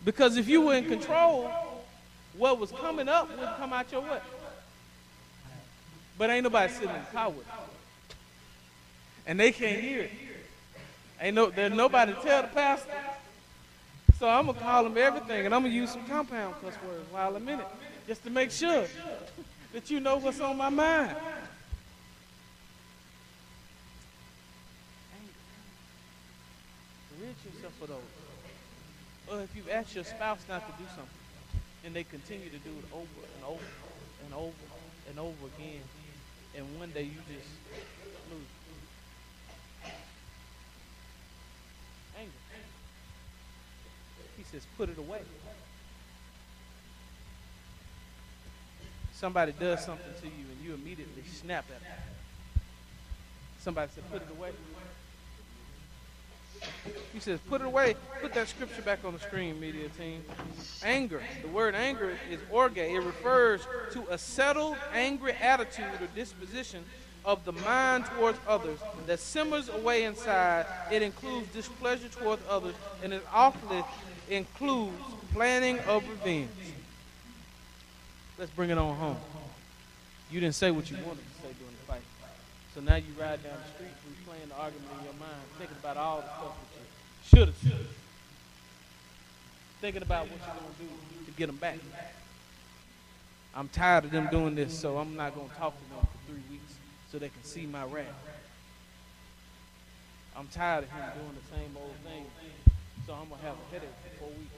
[0.08, 1.52] Because if you were in control,
[2.38, 4.22] what was coming up would come out your way.
[6.18, 7.46] But ain't nobody sitting in it.
[9.26, 10.12] And they can't hear it.
[11.20, 12.90] Ain't no there's nobody to tell the pastor.
[14.18, 17.36] So I'm gonna call them everything and I'm gonna use some compound cuss words while
[17.36, 17.68] a minute.
[18.08, 18.88] Just to make sure
[19.74, 21.18] that you know what's on my mind.
[27.20, 28.18] Rid yourself of those.
[29.30, 31.08] Or if you ask your spouse not to do something,
[31.86, 33.06] and they continue to do it over
[33.36, 33.64] and over
[34.26, 34.54] and over
[35.10, 35.82] and over again,
[36.56, 37.50] and one day you just
[38.32, 38.42] lose.
[42.18, 42.32] Anger.
[44.38, 45.22] He says, put it away.
[49.14, 52.64] Somebody does something to you and you immediately snap at them.
[53.60, 54.52] Somebody said, put it away.
[57.14, 57.96] He says, put it away.
[58.22, 60.24] Put that scripture back on the screen, media team.
[60.84, 61.22] Anger.
[61.42, 62.78] The word anger is orge.
[62.78, 63.62] It refers
[63.94, 66.84] to a settled, angry attitude or disposition
[67.26, 70.66] of the mind towards others that simmers away inside.
[70.92, 73.84] It includes displeasure towards others, and it often
[74.30, 74.96] includes
[75.34, 76.50] planning of revenge.
[78.38, 79.18] Let's bring it on home.
[80.30, 82.02] You didn't say what you wanted to say during the fight.
[82.76, 83.92] So now you ride down the street
[84.38, 87.58] replaying the argument in your mind, thinking about all the stuff that you should have
[87.58, 87.88] said.
[89.82, 91.78] Thinking about what you're going to do to get them back.
[93.56, 96.32] I'm tired of them doing this, so I'm not going to talk to them for
[96.32, 96.74] three weeks
[97.12, 98.06] so they can see my wrath.
[100.36, 102.26] I'm tired of him doing the same old thing,
[103.06, 104.54] so I'm going to have a headache for four weeks.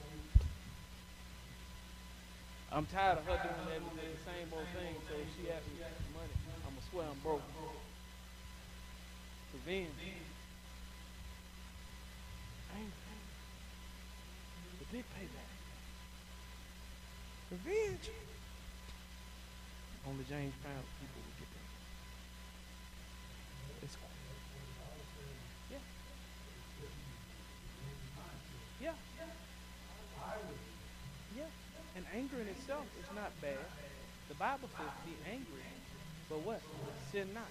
[2.71, 6.19] I'm tired of her doing that, the same old thing, so she asks me for
[6.19, 6.35] money,
[6.67, 7.41] I'm going to swear I'm broke.
[9.65, 9.89] Revenge.
[12.75, 12.91] Anger.
[14.79, 15.53] The big payback.
[17.51, 18.09] Revenge.
[20.07, 21.67] Only James Brown people would get that.
[23.83, 23.97] It's
[25.69, 25.77] yeah.
[28.81, 28.93] Yeah.
[31.37, 31.43] Yeah.
[31.95, 33.57] And anger in itself is not bad.
[34.29, 35.67] The Bible says be angry,
[36.29, 36.61] but what?
[37.11, 37.49] Sin not.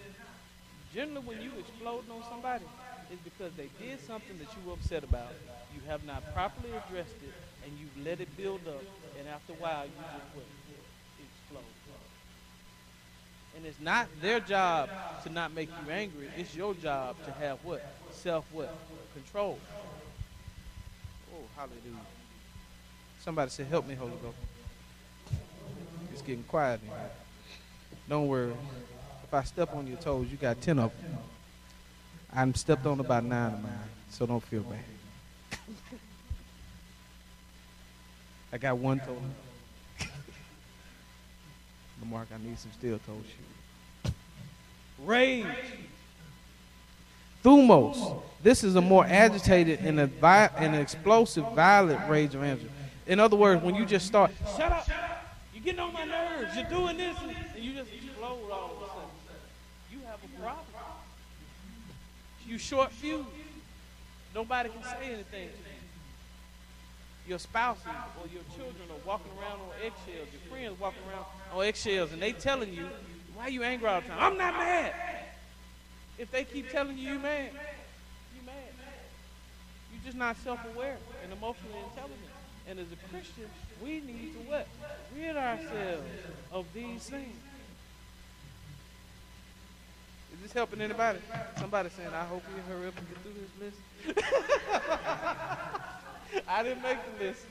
[0.98, 2.64] Generally, when you exploding on somebody,
[3.08, 5.30] it's because they did something that you were upset about.
[5.72, 7.32] You have not properly addressed it,
[7.64, 8.82] and you've let it build up,
[9.16, 10.44] and after a while, you just what?
[11.22, 11.62] Explode.
[13.56, 14.90] And it's not their job
[15.22, 16.30] to not make you angry.
[16.36, 17.80] It's your job to have what?
[18.10, 18.76] Self what?
[19.14, 19.56] Control.
[21.32, 22.06] Oh, hallelujah.
[23.20, 24.36] Somebody said, help me, Holy Ghost.
[26.12, 27.10] It's getting quiet in here.
[28.08, 28.52] Don't worry.
[29.28, 31.18] If I step on your toes, you got 10 of them.
[32.32, 33.72] I'm stepped on about nine of mine,
[34.08, 34.78] so don't feel bad.
[38.52, 39.20] I got one toe.
[42.08, 43.18] Mark, I need some steel toe
[44.04, 44.12] shoes.
[45.04, 45.44] Rage.
[47.44, 48.22] Thumos.
[48.42, 52.68] This is a more agitated and, a vi- and an explosive, violent rage of anger.
[53.06, 54.88] In other words, when you just start, shut up,
[55.52, 58.86] you're getting on my nerves, you're doing this, and, you just explode all of a
[58.86, 59.10] sudden.
[59.90, 60.64] You have a problem.
[62.46, 63.26] You short fuse.
[64.34, 65.74] Nobody can say anything to you.
[67.26, 70.28] Your spouses or your children are walking around on eggshells.
[70.32, 72.88] Your friends walking around on eggshells, and they telling you,
[73.34, 74.94] "Why are you angry all the time?" I'm not mad.
[76.16, 77.52] If they keep telling you you mad,
[78.34, 78.72] you mad.
[79.92, 82.32] You're just not self-aware and emotionally intelligent.
[82.66, 83.50] And as a Christian,
[83.82, 84.66] we need to what?
[85.14, 86.08] Rid ourselves
[86.50, 87.36] of these things.
[90.34, 91.18] Is this helping anybody?
[91.58, 93.76] Somebody saying, I hope we hurry up and get through this list.
[96.48, 97.42] I didn't make the list.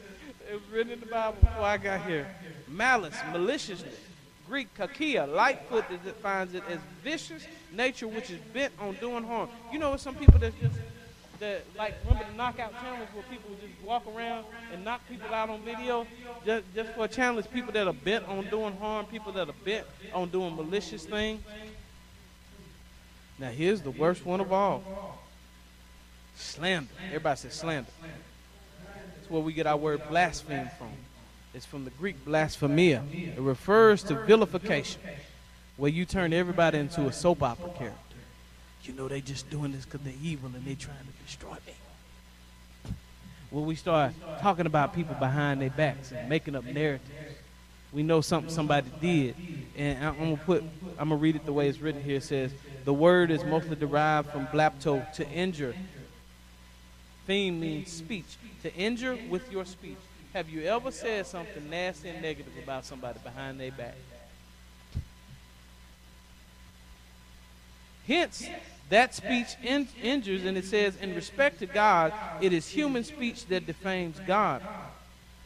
[0.49, 2.27] It was written in the Bible before I got here.
[2.67, 3.95] Malice, maliciousness.
[4.47, 9.49] Greek kakia, Lightfoot defines it as vicious nature which is bent on doing harm.
[9.73, 10.77] You know, some people that just
[11.39, 15.49] that like remember the knockout challenge where people just walk around and knock people out
[15.49, 16.07] on video
[16.45, 17.49] just just for a challenge.
[17.51, 21.41] People that are bent on doing harm, people that are bent on doing malicious things.
[23.39, 24.83] Now here's the worst one of all.
[26.35, 26.89] Slander.
[27.07, 27.89] Everybody says slander.
[29.15, 30.91] That's where we get our word blaspheme from.
[31.53, 33.03] It's from the Greek blasphemia.
[33.11, 35.01] It refers to vilification,
[35.77, 37.97] where you turn everybody into a soap opera character.
[38.83, 42.93] You know they just doing this because they're evil and they're trying to destroy me.
[43.49, 47.09] When we start talking about people behind their backs and making up narratives,
[47.91, 49.35] we know something somebody did.
[49.77, 50.63] And I'm gonna put,
[50.97, 52.17] I'm gonna read it the way it's written here.
[52.17, 52.51] It says,
[52.85, 55.75] the word is mostly derived from blapto, to injure.
[57.27, 58.37] Pheme means speech.
[58.63, 59.97] To injure with your speech.
[60.33, 63.95] Have you ever said something nasty and negative about somebody behind their back?
[68.05, 68.47] Hence,
[68.89, 73.45] that speech in- injures, and it says, in respect to God, it is human speech
[73.47, 74.61] that defames God.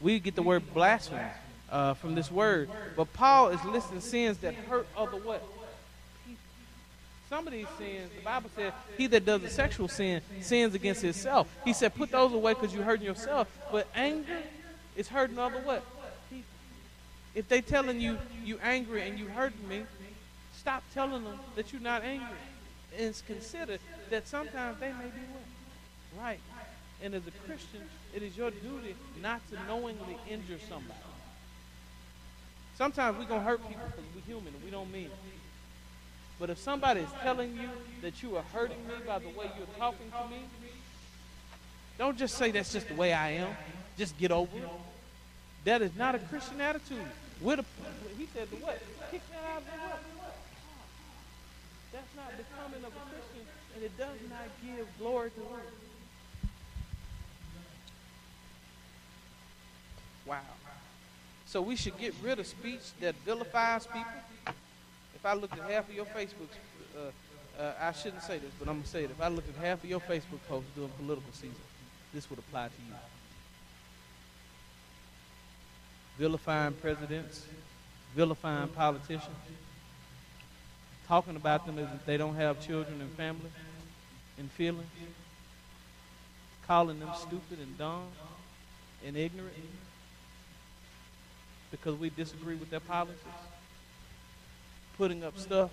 [0.00, 1.22] We get the word blasphemy
[1.72, 2.70] uh, from this word.
[2.96, 5.42] But Paul is listing sins that hurt other what?
[7.28, 11.00] Some of these sins, the Bible says, he that does a sexual sin sins against
[11.00, 11.48] himself.
[11.64, 13.48] He said, put those away because you're hurting yourself.
[13.72, 14.36] But anger
[14.94, 15.82] is hurting other what?
[17.34, 19.84] If they telling you you angry and you hurting me,
[20.54, 22.36] stop telling them that you're not angry.
[22.98, 23.78] And consider
[24.10, 26.22] that sometimes they may be what?
[26.22, 26.40] Right.
[27.02, 27.80] And as a Christian,
[28.14, 31.00] it is your duty not to knowingly injure somebody.
[32.76, 35.12] Sometimes we're going to hurt people because we're human and we don't mean it.
[36.40, 37.68] But if somebody is telling you
[38.00, 40.42] that you are hurting me by the way you're talking to me,
[41.98, 43.54] don't just say that's just the way I am.
[43.96, 44.68] Just get over it.
[45.64, 47.06] That is not a Christian attitude.
[47.40, 47.64] We're the,
[48.18, 48.80] he said the what?
[49.10, 50.34] Kick that out of the what?
[51.92, 53.46] That's not becoming of a Christian,
[53.76, 55.62] and it does not give glory to Lord.
[60.26, 60.40] Wow.
[61.52, 64.10] So we should get rid of speech that vilifies people.
[65.14, 66.48] If I look at half of your Facebook,
[66.96, 69.10] uh, uh, I shouldn't say this, but I'm gonna say it.
[69.10, 71.54] If I look at half of your Facebook posts during political season,
[72.14, 72.94] this would apply to you.
[76.16, 77.46] Vilifying presidents,
[78.16, 79.36] vilifying politicians,
[81.06, 83.50] talking about them as if they don't have children and family
[84.38, 84.88] and feelings,
[86.66, 88.08] calling them stupid and dumb
[89.04, 89.52] and ignorant
[91.72, 93.16] because we disagree with their policies,
[94.96, 95.70] putting up stuff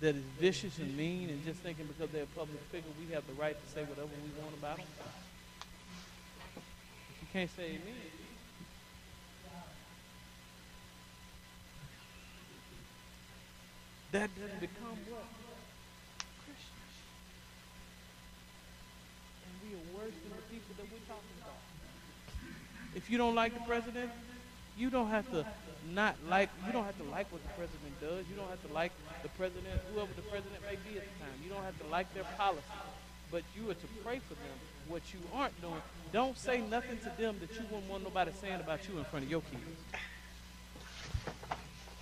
[0.00, 3.26] that is vicious and mean, and just thinking because they're a public figure, we have
[3.26, 4.86] the right to say whatever we want about them.
[6.56, 7.94] If you can't say amen.
[14.10, 15.24] That doesn't become what?
[16.44, 16.94] Christians.
[19.44, 21.60] And we are worse than the people that we're talking about.
[22.96, 24.10] If you don't like the president,
[24.78, 25.44] you don't have to
[25.94, 28.24] not like you don't have to like what the president does.
[28.30, 31.34] You don't have to like the president, whoever the president may be at the time.
[31.42, 32.62] You don't have to like their policy.
[33.30, 34.58] But you are to pray for them.
[34.88, 38.60] What you aren't doing, don't say nothing to them that you wouldn't want nobody saying
[38.60, 39.62] about you in front of your kids.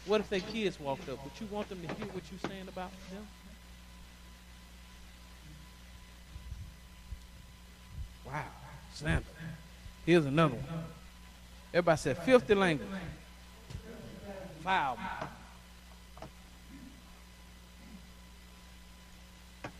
[0.06, 1.22] What if their kids walked up?
[1.24, 3.26] Would you want them to hear what you're saying about them?
[8.24, 8.44] Wow,
[8.94, 9.24] slander.
[10.04, 10.84] Here's another one.
[11.76, 12.88] Everybody said filthy language.
[14.64, 14.96] Foul.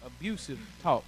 [0.05, 1.05] Abusive talk.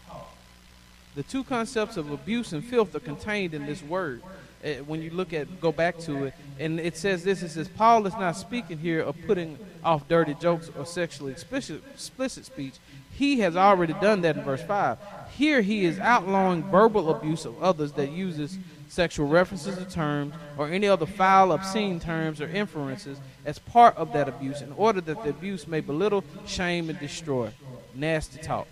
[1.14, 4.22] The two concepts of abuse and filth are contained in this word.
[4.64, 7.68] Uh, when you look at, go back to it, and it says this: it says
[7.68, 12.76] Paul is not speaking here of putting off dirty jokes or sexually explicit, explicit speech.
[13.12, 14.96] He has already done that in verse five.
[15.36, 18.56] Here he is outlawing verbal abuse of others that uses
[18.88, 24.12] sexual references or terms or any other foul, obscene terms or inferences as part of
[24.12, 27.50] that abuse in order that the abuse may belittle, shame, and destroy.
[27.94, 28.66] Nasty talk.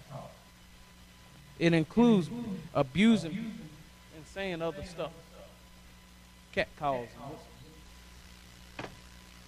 [1.59, 2.29] It includes
[2.75, 5.13] abusing and saying other stuff.
[6.53, 7.09] Cat calls.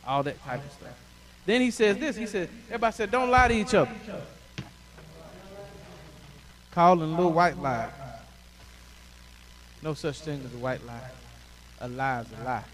[0.06, 0.98] All that type of stuff.
[1.44, 2.16] Then he says this.
[2.16, 3.90] He said, everybody said, don't lie to each other.
[6.72, 7.90] Calling little white lie.
[9.82, 11.10] No such thing as a white lie.
[11.80, 12.64] A lie is a lie.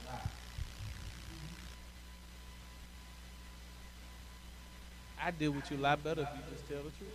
[5.23, 7.11] I deal with you a lot better if you just tell the truth.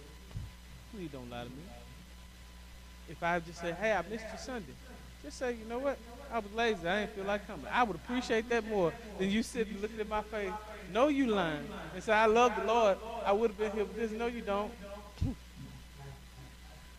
[0.94, 1.62] Please don't lie to me.
[3.08, 4.74] If I just say, hey, I missed you Sunday,
[5.24, 5.98] just say, you know what?
[6.32, 6.88] I was lazy.
[6.88, 7.66] I didn't feel like coming.
[7.72, 10.52] I would appreciate that more than you sitting looking at my face.
[10.92, 11.68] Know you lying.
[11.94, 12.98] And say, I love the Lord.
[13.26, 14.12] I would have been here, but this.
[14.12, 14.72] No, you don't.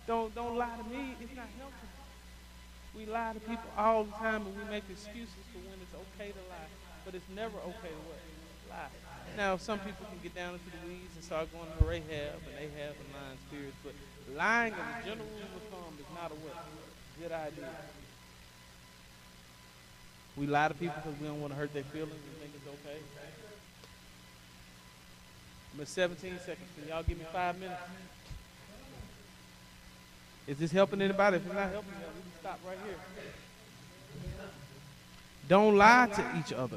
[0.07, 1.15] don't don't lie to me.
[1.21, 1.47] It's not.
[3.01, 6.37] We lie to people all the time and we make excuses for when it's okay
[6.37, 6.69] to lie.
[7.09, 8.21] But it's never okay to what?
[8.69, 8.93] Lie.
[9.41, 12.53] Now, some people can get down into the weeds and start going to Rahab and
[12.61, 13.97] they have the lying spirits, but
[14.37, 16.61] lying as a general rule of thumb is not a what?
[17.17, 17.73] Good idea.
[20.37, 22.69] We lie to people because we don't want to hurt their feelings and think it's
[22.69, 23.01] okay.
[25.73, 26.69] I'm at 17 seconds.
[26.77, 27.81] Can y'all give me five minutes?
[30.51, 31.37] Is this helping anybody?
[31.37, 32.97] If it's not helping, y'all, we can stop right here.
[35.49, 36.77] Don't lie to each other.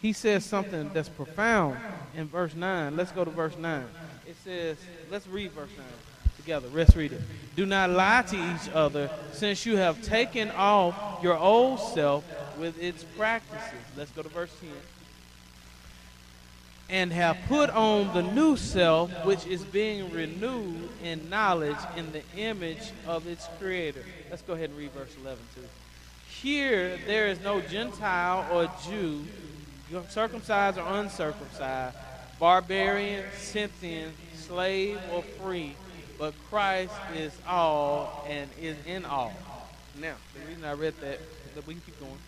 [0.00, 1.76] He says something that's profound
[2.16, 2.96] in verse 9.
[2.96, 3.84] Let's go to verse 9.
[4.26, 4.78] It says,
[5.10, 5.86] let's read verse 9
[6.38, 6.66] together.
[6.72, 7.20] Let's read it.
[7.54, 12.24] Do not lie to each other, since you have taken off your old self
[12.58, 13.84] with its practices.
[13.98, 14.70] Let's go to verse 10.
[16.94, 22.22] And have put on the new self, which is being renewed in knowledge in the
[22.36, 24.04] image of its creator.
[24.30, 25.62] Let's go ahead and read verse 11 too.
[26.40, 29.24] Here there is no Gentile or Jew,
[30.08, 31.96] circumcised or uncircumcised,
[32.38, 35.74] barbarian, Scythian, slave or free,
[36.16, 39.32] but Christ is all and is in all.
[40.00, 41.18] Now, the reason I read that,
[41.56, 42.18] that we can keep going.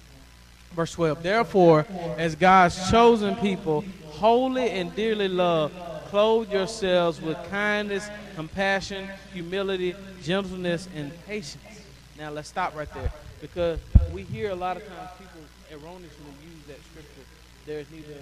[0.72, 1.22] Verse 12.
[1.22, 1.86] Therefore,
[2.18, 5.74] as God's chosen people, holy and dearly loved,
[6.08, 11.82] clothe yourselves with kindness, compassion, humility, gentleness, and patience.
[12.18, 13.80] Now, let's stop right there because
[14.12, 15.40] we hear a lot of times people
[15.70, 17.26] erroneously use that scripture.
[17.66, 18.14] There's neither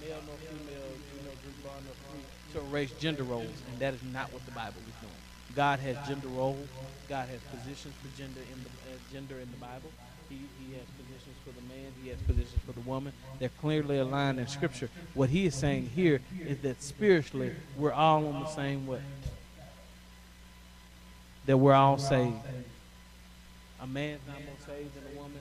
[0.00, 3.92] male nor female, you know, Greek bond nor free to erase gender roles, and that
[3.92, 5.12] is not what the Bible is doing.
[5.54, 6.68] God has gender roles.
[7.08, 9.92] God has positions for gender in the uh, gender in the Bible.
[10.34, 11.92] He, he has positions for the man.
[12.02, 13.12] He has positions for the woman.
[13.38, 14.90] They're clearly aligned in Scripture.
[15.14, 19.00] What he is saying here is that spiritually we're all on the same way.
[21.46, 22.36] That we're all saved.
[23.80, 25.40] A man's not more saved than a woman.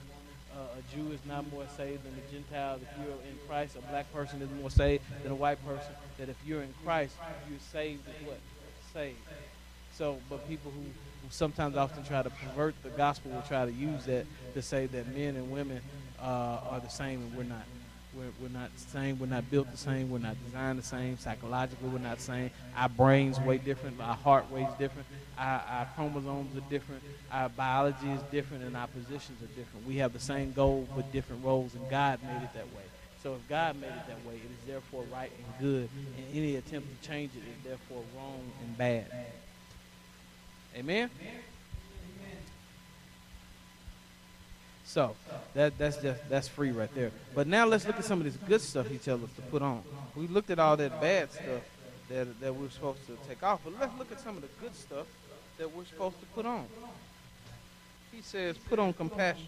[0.53, 2.75] Uh, a Jew is not more saved than a Gentile.
[2.75, 5.91] If you're in Christ, a black person is more saved than a white person.
[6.19, 7.15] That if you're in Christ,
[7.49, 8.39] you're saved as what?
[8.93, 9.17] Saved.
[9.93, 10.83] So, but people who,
[11.29, 15.15] sometimes often try to pervert the gospel will try to use that to say that
[15.15, 15.81] men and women
[16.21, 17.63] uh, are the same, and we're not.
[18.15, 19.17] We're, we're not the same.
[19.17, 20.11] We're not built the same.
[20.11, 21.17] We're not designed the same.
[21.17, 22.51] Psychologically, we're not the same.
[22.77, 23.99] Our brains weigh different.
[23.99, 25.07] Our heart weighs different.
[25.35, 27.01] Our, our chromosomes are different.
[27.31, 29.87] Our biology is different, and our positions are different.
[29.87, 32.83] We have the same goal, but different roles, and God made it that way.
[33.23, 36.57] So if God made it that way, it is therefore right and good, and any
[36.57, 39.05] attempt to change it is therefore wrong and bad.
[40.75, 41.09] Amen.
[41.21, 41.33] Amen.
[44.85, 45.15] So
[45.53, 47.11] that that's just that's free right there.
[47.33, 49.61] But now let's look at some of this good stuff he tells us to put
[49.61, 49.81] on.
[50.15, 51.61] We looked at all that bad stuff
[52.09, 54.75] that that we're supposed to take off, but let's look at some of the good
[54.75, 55.07] stuff
[55.57, 56.65] that we're supposed to put on.
[58.11, 59.47] He says, put on compassion.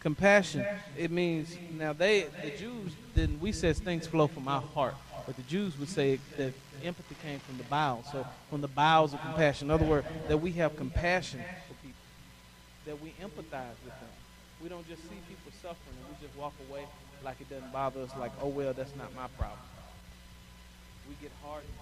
[0.00, 0.66] Compassion.
[0.96, 4.94] It means now they the Jews didn't we says things flow from our heart.
[5.26, 6.52] But the Jews would say that
[6.84, 8.06] empathy came from the bowels.
[8.12, 9.68] So from the bowels of compassion.
[9.68, 11.94] In other words, that we have compassion for people.
[12.86, 14.12] That we empathize with them.
[14.62, 16.84] We don't just see people suffering and we just walk away
[17.24, 19.58] like it doesn't bother us, like, oh well, that's not my problem.
[21.08, 21.72] We get hardened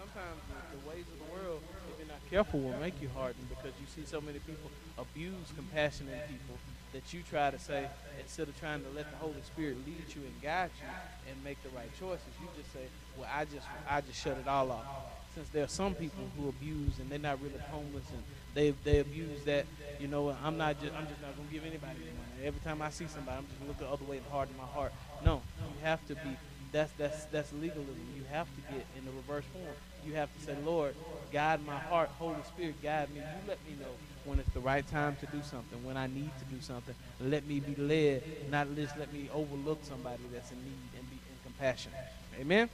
[0.00, 0.40] sometimes.
[0.48, 1.60] The, the ways of the world,
[1.92, 5.52] if you're not careful, will make you harden because you see so many people abuse
[5.54, 6.56] compassion in people
[6.92, 7.86] that you try to say,
[8.18, 10.88] instead of trying to let the Holy Spirit lead you and guide you
[11.30, 12.82] and make the right choices, you just say,
[13.16, 14.86] well, I just, I just shut it all off.
[15.34, 18.22] Since there are some people who abuse and they're not really homeless and
[18.54, 19.66] they, they abuse that,
[20.00, 22.46] you know, I'm not just, I'm just not gonna give anybody money.
[22.46, 24.66] Every time I see somebody, I'm just gonna look the other way and harden my
[24.66, 24.92] heart.
[25.24, 26.36] No, you have to be.
[26.72, 28.06] That's that's that's legalism.
[28.16, 29.74] You have to get in the reverse form.
[30.04, 30.94] You have to say, Lord,
[31.32, 32.10] guide my heart.
[32.18, 33.20] Holy Spirit, guide me.
[33.20, 33.90] You let me know
[34.24, 36.94] when it's the right time to do something, when I need to do something.
[37.20, 41.16] Let me be led, not just let me overlook somebody that's in need and be
[41.16, 41.92] in compassion.
[42.38, 42.68] Amen?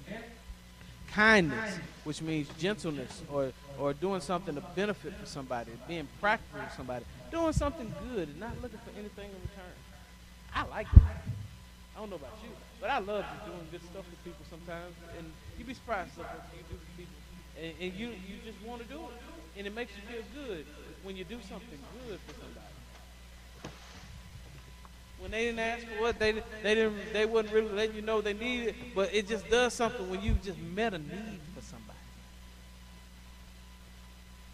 [1.12, 6.72] Kindness, which means gentleness or, or doing something to benefit for somebody, being practical with
[6.72, 9.72] somebody, doing something good and not looking for anything in return.
[10.54, 11.02] I like it.
[11.94, 12.50] I don't know about you,
[12.80, 14.94] but I love just doing good stuff for people sometimes.
[15.18, 17.18] And you'd be surprised what you do for people.
[17.60, 19.16] And, and you, you just want to do it.
[19.58, 20.66] And it makes you feel good
[21.02, 22.76] when you do something good for somebody.
[25.18, 28.20] When they didn't ask for what they they didn't they wouldn't really let you know
[28.20, 31.98] they needed, but it just does something when you just met a need for somebody.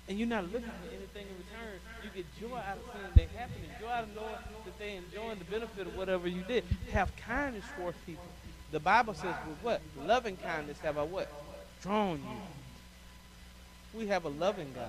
[0.09, 1.81] And you're not looking for anything in return.
[2.05, 4.39] You get joy out of seeing they happen and joy out of knowing
[4.83, 6.65] they enjoying the benefit of whatever you did.
[6.93, 8.25] Have kindness towards people.
[8.73, 9.81] The Bible says with what?
[10.05, 11.29] Loving kindness have I what?
[11.83, 13.99] Drawn you.
[13.99, 14.89] We have a loving God.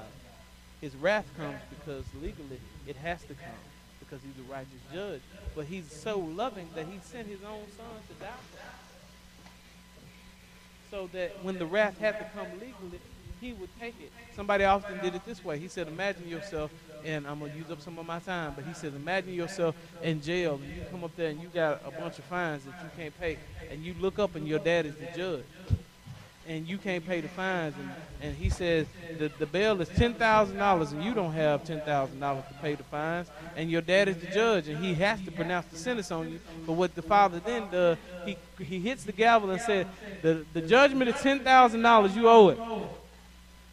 [0.82, 3.62] His wrath comes because legally it has to come
[4.00, 5.22] because he's a righteous judge.
[5.56, 8.74] But he's so loving that he sent his own son to die for us.
[10.90, 13.00] So that when the wrath had to come legally,
[13.44, 14.12] he would take it.
[14.36, 15.60] Somebody often did it this way.
[15.60, 16.72] He said, Imagine yourself,
[17.04, 19.76] and I'm going to use up some of my time, but he says, Imagine yourself
[20.02, 22.74] in jail, and you come up there and you got a bunch of fines that
[22.82, 23.38] you can't pay,
[23.70, 25.44] and you look up and your dad is the judge.
[26.46, 27.90] And you can't pay the fines, and,
[28.22, 28.86] and he says
[29.18, 32.54] the, the bail is ten thousand dollars, and you don't have ten thousand dollars to
[32.56, 35.78] pay the fines, and your dad is the judge, and he has to pronounce the
[35.78, 36.42] sentence on you.
[36.68, 39.88] But what the father then does, he he hits the gavel and said,
[40.22, 42.60] the the judgment is ten thousand dollars, you owe it.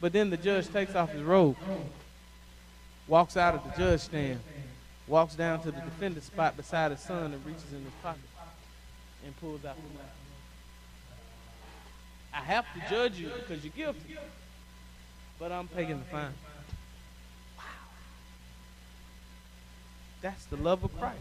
[0.00, 1.56] But then the judge takes off his robe,
[3.06, 4.40] walks out of the judge stand,
[5.06, 8.20] walks down to the defendant's spot beside his son, and reaches in his pocket
[9.24, 10.08] and pulls out the money.
[12.32, 14.16] I have to judge you because you're guilty,
[15.38, 16.32] but I'm paying the fine.
[17.58, 17.64] Wow.
[20.22, 21.18] That's the love of Christ.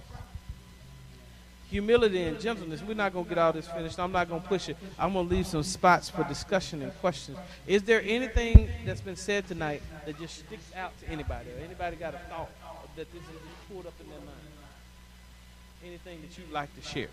[1.69, 2.81] Humility and gentleness.
[2.81, 3.99] We're not going to get all this finished.
[3.99, 4.77] I'm not going to push it.
[4.97, 7.37] I'm going to leave some spots for discussion and questions.
[7.67, 11.51] Is there anything that's been said tonight that just sticks out to anybody?
[11.51, 12.49] Or anybody got a thought
[12.95, 13.29] that this is
[13.71, 14.31] pulled up in their mind?
[15.85, 17.07] Anything that you'd like to share?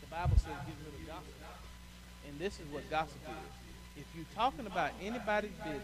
[0.00, 1.34] The Bible says get rid of gossip.
[2.28, 4.02] And this is what gossip is.
[4.02, 5.82] If you're talking about anybody's business,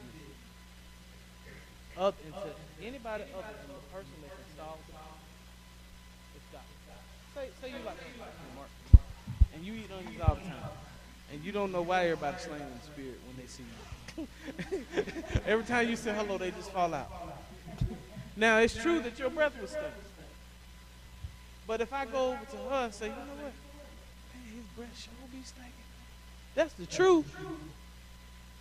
[1.99, 2.39] up into
[2.81, 4.47] anybody other than the person that can
[6.37, 6.79] it's gossip.
[7.35, 7.99] Say, say you like
[8.55, 8.71] Mark,
[9.53, 10.71] and you eat onions all the time,
[11.33, 13.65] and you don't know why everybody's slaying in the spirit when they see
[14.17, 15.43] you.
[15.47, 17.11] Every time you say hello, they just fall out.
[18.37, 19.91] Now, it's true that your breath was stinking.
[21.67, 23.53] But if I go over to her and say, you know what?
[24.97, 25.73] Sure be stinking.
[26.55, 27.35] That's the truth.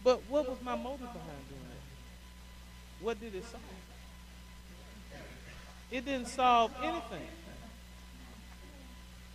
[0.04, 3.04] But what was my motive behind doing that?
[3.04, 3.64] What did it solve?
[5.92, 7.28] It didn't solve anything.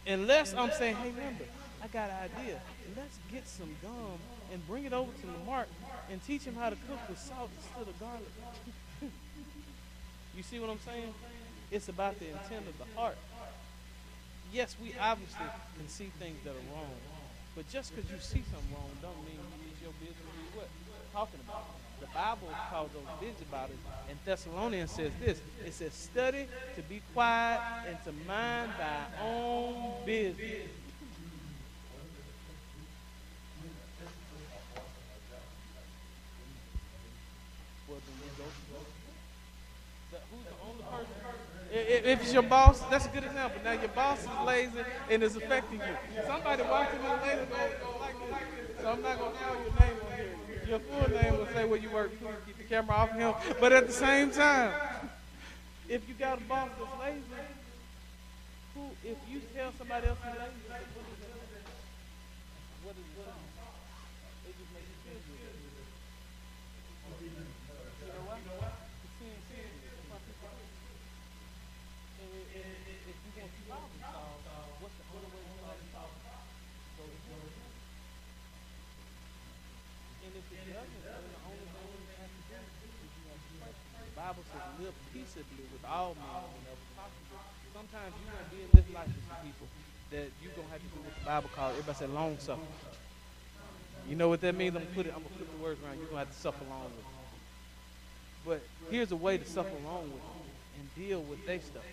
[0.07, 1.45] Unless I'm saying, hey, remember,
[1.82, 2.61] I got an idea.
[2.97, 4.18] Let's get some gum
[4.53, 5.68] and bring it over to Lamarck
[6.11, 8.22] and teach him how to cook with salt instead of garlic.
[10.37, 11.12] you see what I'm saying?
[11.70, 13.16] It's about the intent of the heart.
[14.55, 15.47] Yes, we obviously
[15.77, 16.95] can see things that are wrong,
[17.57, 19.35] but just because you see something wrong, don't mean
[19.67, 20.69] it's your business be what
[21.13, 21.65] talking about.
[21.99, 25.41] The Bible calls those busybodies, and Thessalonians says this.
[25.67, 26.47] It says, "Study
[26.77, 30.71] to be quiet and to mind thy own business."
[37.89, 38.47] Well, then you go
[40.13, 41.64] the, who's the only person?
[41.77, 43.61] If, it's your boss, that's a good example.
[43.64, 44.79] Now your boss is lazy
[45.11, 46.22] and is affecting you.
[46.27, 50.12] Somebody watching later don't, don't like this, so I'm not gonna call your name on
[50.16, 50.37] here.
[50.68, 52.12] Your full name will say where you work.
[52.47, 53.35] Keep the camera off him.
[53.61, 54.72] But at the same time,
[55.89, 57.25] if you got a boss that's lazy,
[58.75, 58.83] who?
[59.05, 61.35] If you tell somebody else you're lazy, what is it?
[62.85, 63.29] What is it?
[64.47, 65.59] It just makes you feel good.
[67.25, 68.39] You know what?
[68.39, 69.91] The sin kills you.
[69.91, 70.72] That's why people do it.
[72.25, 74.45] And i- i- i- if you want your problem solved,
[74.81, 76.49] what's the only way to solve the problem?
[76.97, 77.53] Go to Jesus.
[80.25, 83.39] And if it doesn't, then the only thing you have to do is you have
[83.45, 84.09] to pray.
[84.09, 87.38] The Bible says, live peaceably with all men whenever possible.
[87.70, 89.66] Sometimes you're going to be in this life with some people
[90.11, 92.66] that you're going to have to do what the Bible calls, everybody say long suffering.
[94.11, 94.74] You know what that means?
[94.74, 96.03] I'm going to put going to the words around.
[96.03, 97.14] You're going to have to suffer along with it.
[98.45, 101.86] But here's a way to suffer along with it and deal with their stuff.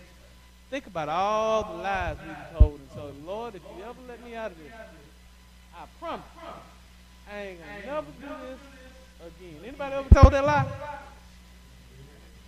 [0.68, 4.24] Think about all the lies we've been told and so, Lord, if you ever let
[4.24, 4.72] me out of this,
[5.76, 6.26] I promise
[7.30, 8.58] I ain't gonna never do this
[9.20, 9.60] again.
[9.64, 10.66] Anybody ever told that lie?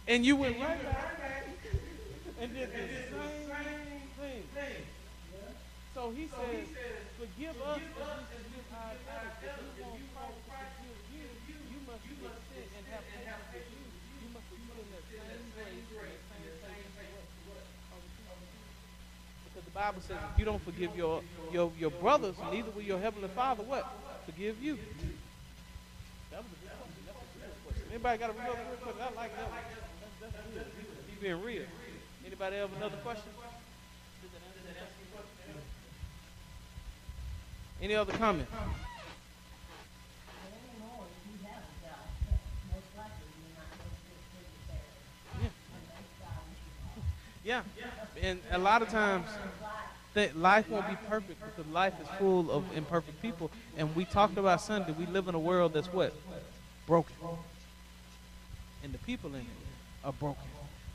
[0.07, 1.49] And you went right back
[2.41, 2.77] and did the
[4.21, 4.85] same thing.
[5.95, 6.69] So he says,
[7.17, 9.73] forgive us as we forgive our debtors.
[9.73, 13.81] If you want Christ to forgive you, you must extend and have with you.
[14.21, 14.45] You must
[15.57, 16.85] same grace and that same
[17.25, 17.65] to what?
[17.95, 18.37] Other people.
[19.49, 22.99] Because the Bible says if you don't forgive your, your, your brothers, neither will your
[22.99, 23.89] heavenly Father what?
[24.27, 24.77] Forgive you.
[26.29, 27.09] That was a good question.
[27.09, 27.87] That's a real question.
[27.89, 29.01] Anybody got a real good question?
[29.01, 29.84] I like that one.
[31.09, 31.63] He, being real.
[32.27, 33.31] Anybody have another question?
[37.83, 38.49] Any other comment?
[47.45, 47.61] Yeah.
[48.23, 49.27] And a lot of times
[50.15, 53.51] that life won't be perfect because life is full of imperfect people.
[53.77, 56.15] And we talked about Sunday, we live in a world that's what?
[56.87, 57.15] Broken.
[58.83, 59.64] and the people in it
[60.05, 60.43] are broken.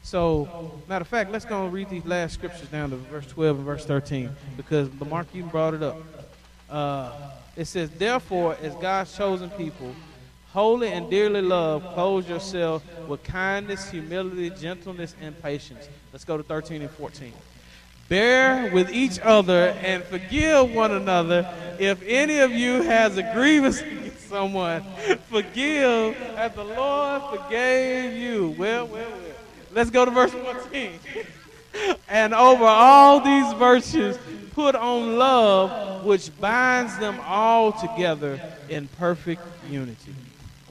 [0.04, 3.58] So, matter of fact, let's go and read these last scriptures down to verse 12
[3.58, 5.98] and verse 13 because the Mark even brought it up.
[6.70, 7.12] Uh,
[7.56, 9.94] it says, Therefore, as God's chosen people,
[10.54, 15.90] holy and dearly loved, clothe yourself with kindness, humility, gentleness, and patience.
[16.14, 17.34] Let's go to 13 and 14.
[18.08, 21.48] Bear with each other and forgive one another.
[21.78, 23.84] If any of you has a against
[24.30, 24.84] someone,
[25.30, 28.56] forgive as the Lord forgave you.
[28.58, 29.36] Well, well, well.
[29.72, 31.00] Let's go to verse 14.
[32.10, 34.18] and over all these virtues,
[34.54, 40.14] put on love, which binds them all together in perfect unity.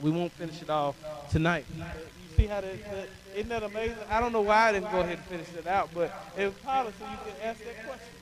[0.01, 0.97] We won't finish it off
[1.31, 1.65] tonight.
[1.77, 1.85] You
[2.37, 3.97] see how that, that isn't that amazing?
[4.11, 6.55] I don't know why I didn't go ahead and finish it out, but it was
[6.65, 8.15] so you can ask that question.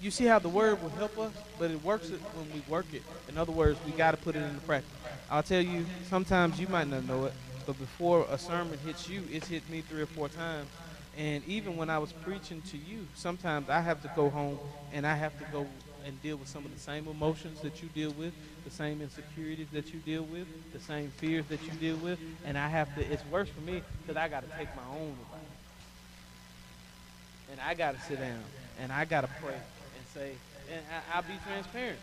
[0.00, 3.02] You see how the word will help us, but it works when we work it.
[3.28, 4.90] In other words, we got to put it into practice.
[5.30, 7.34] I'll tell you, sometimes you might not know it,
[7.66, 10.68] but before a sermon hits you, it's hit me three or four times.
[11.18, 14.58] And even when I was preaching to you, sometimes I have to go home
[14.92, 15.66] and I have to go
[16.06, 18.32] and deal with some of the same emotions that you deal with,
[18.64, 22.56] the same insecurities that you deal with, the same fears that you deal with, and
[22.56, 23.02] I have to.
[23.02, 25.40] It's worse for me because I got to take my own advice,
[27.50, 28.42] and I got to sit down
[28.80, 29.56] and I got to pray
[30.14, 30.32] say,
[30.72, 31.98] and I, I'll be transparent.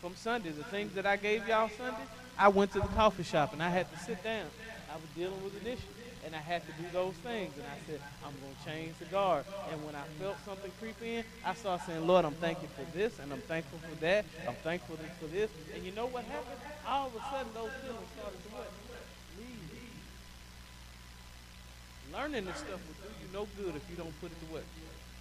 [0.00, 2.06] From Sunday, the things that I gave y'all Sunday,
[2.38, 4.46] I went to the coffee shop and I had to sit down.
[4.92, 5.96] I was dealing with an issue
[6.26, 7.54] and I had to do those things.
[7.54, 9.44] And I said, I'm going to change the guard.
[9.70, 13.18] And when I felt something creep in, I started saying, Lord, I'm thankful for this,
[13.20, 14.24] and I'm thankful for that.
[14.46, 15.50] I'm thankful for this.
[15.72, 16.58] And you know what happened?
[16.84, 18.68] All of a sudden, those feelings started to what?
[19.38, 19.70] Leave.
[22.12, 24.64] Learning this stuff will do you no good if you don't put it to what?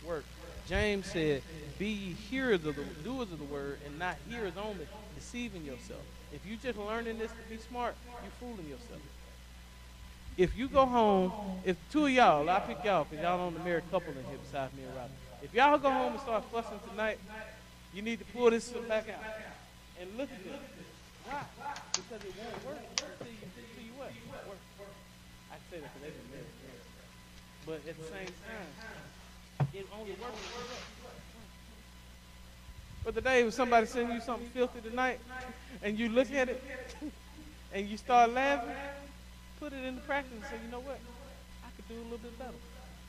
[0.05, 0.25] Work.
[0.68, 1.41] James said,
[1.78, 6.01] Be ye hearers of the doers of the word, and not hearers only, deceiving yourself.
[6.34, 9.01] If you just learning this to be smart, you're fooling yourself
[10.38, 11.32] if you go home,
[11.63, 14.39] if two of y'all, I pick y'all because y'all on the married couple in here
[14.43, 15.16] besides me and Robin.
[15.41, 17.20] If y'all go home and start fussing tonight,
[17.93, 19.24] you need to pull this back out
[20.01, 20.59] and look at this.
[21.24, 21.41] Why?
[21.93, 23.47] Because it won't work until you,
[23.80, 24.11] you what?
[25.51, 26.51] I say that because they've been married.
[27.66, 28.70] But at the same time,
[29.78, 30.39] it only works
[33.03, 35.19] But today, when somebody sends you something filthy tonight,
[35.84, 36.63] and you look at it,
[37.73, 38.76] and you start laughing,
[39.59, 40.99] put it into practice and say, you know what?
[41.63, 42.57] I could do a little bit better.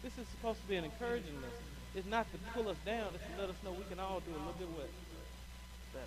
[0.02, 1.66] This is supposed to be an encouraging lesson.
[1.94, 3.06] It's not to pull us down.
[3.14, 4.90] It's to let us know we can all do a little bit what?
[5.94, 6.06] Better.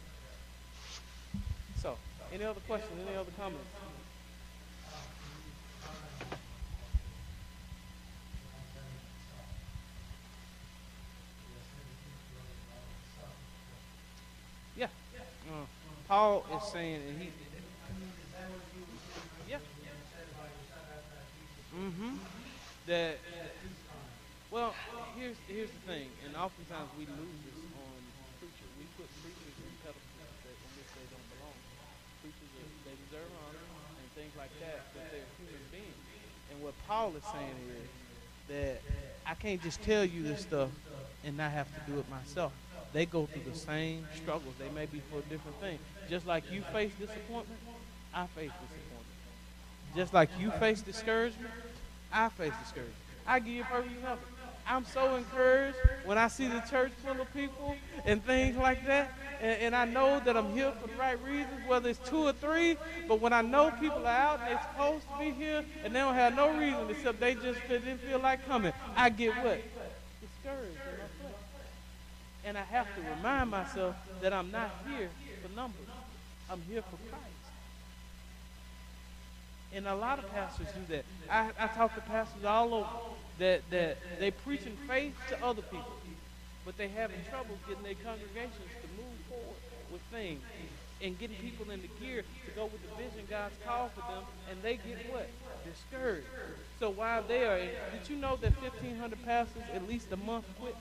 [1.81, 1.97] So,
[2.31, 2.91] any other questions?
[3.07, 3.65] Any other comments?
[14.77, 14.87] Yeah.
[15.51, 15.65] Uh,
[16.09, 17.29] Paul is saying, and he
[21.69, 22.17] Mm-hmm.
[22.89, 23.21] That
[24.49, 24.73] well,
[25.15, 28.01] here's here's the thing, and oftentimes we lose this on
[28.41, 28.73] preachers.
[28.81, 31.55] We put preachers in pedestals that in which they don't belong.
[32.25, 33.63] Preachers are, they deserve honor
[34.01, 36.03] and things like that, but they're human beings.
[36.49, 37.87] And what Paul is saying is
[38.49, 38.81] that
[39.25, 40.69] I can't just tell you this stuff
[41.23, 42.53] and not have to do it myself.
[42.93, 44.55] They go through the same struggles.
[44.59, 45.79] They may be for a different thing.
[46.09, 47.61] Just like you face disappointment,
[48.13, 49.05] I face disappointment.
[49.95, 51.53] Just like you face discouragement,
[52.11, 52.95] I face discouragement.
[53.27, 54.27] I give you perfect example.
[54.69, 59.11] I'm so encouraged when I see the church full of people and things like that.
[59.41, 62.33] And, and, I know that I'm here for the right reasons, whether it's two or
[62.33, 62.77] three.
[63.07, 65.99] But when I know people are out and they're supposed to be here and they
[65.99, 69.61] don't have no reason except they just didn't feel like coming, I get what?
[70.21, 70.77] Discouraged.
[72.45, 75.09] And I have to remind myself that I'm not here
[75.41, 75.87] for numbers.
[76.51, 77.38] I'm here for Christ.
[79.73, 81.05] And a lot of pastors do that.
[81.29, 82.89] I, I talk to pastors all over
[83.37, 85.93] that, that they preaching faith to other people,
[86.65, 89.57] but they having trouble getting their congregations to move forward
[89.91, 90.41] with things
[91.01, 94.23] and getting people in the gear to go with the vision God's called for them,
[94.51, 95.29] and they get what?
[95.63, 96.27] Discouraged.
[96.79, 100.75] So while they are, did you know that 1,500 pastors at least a month quit?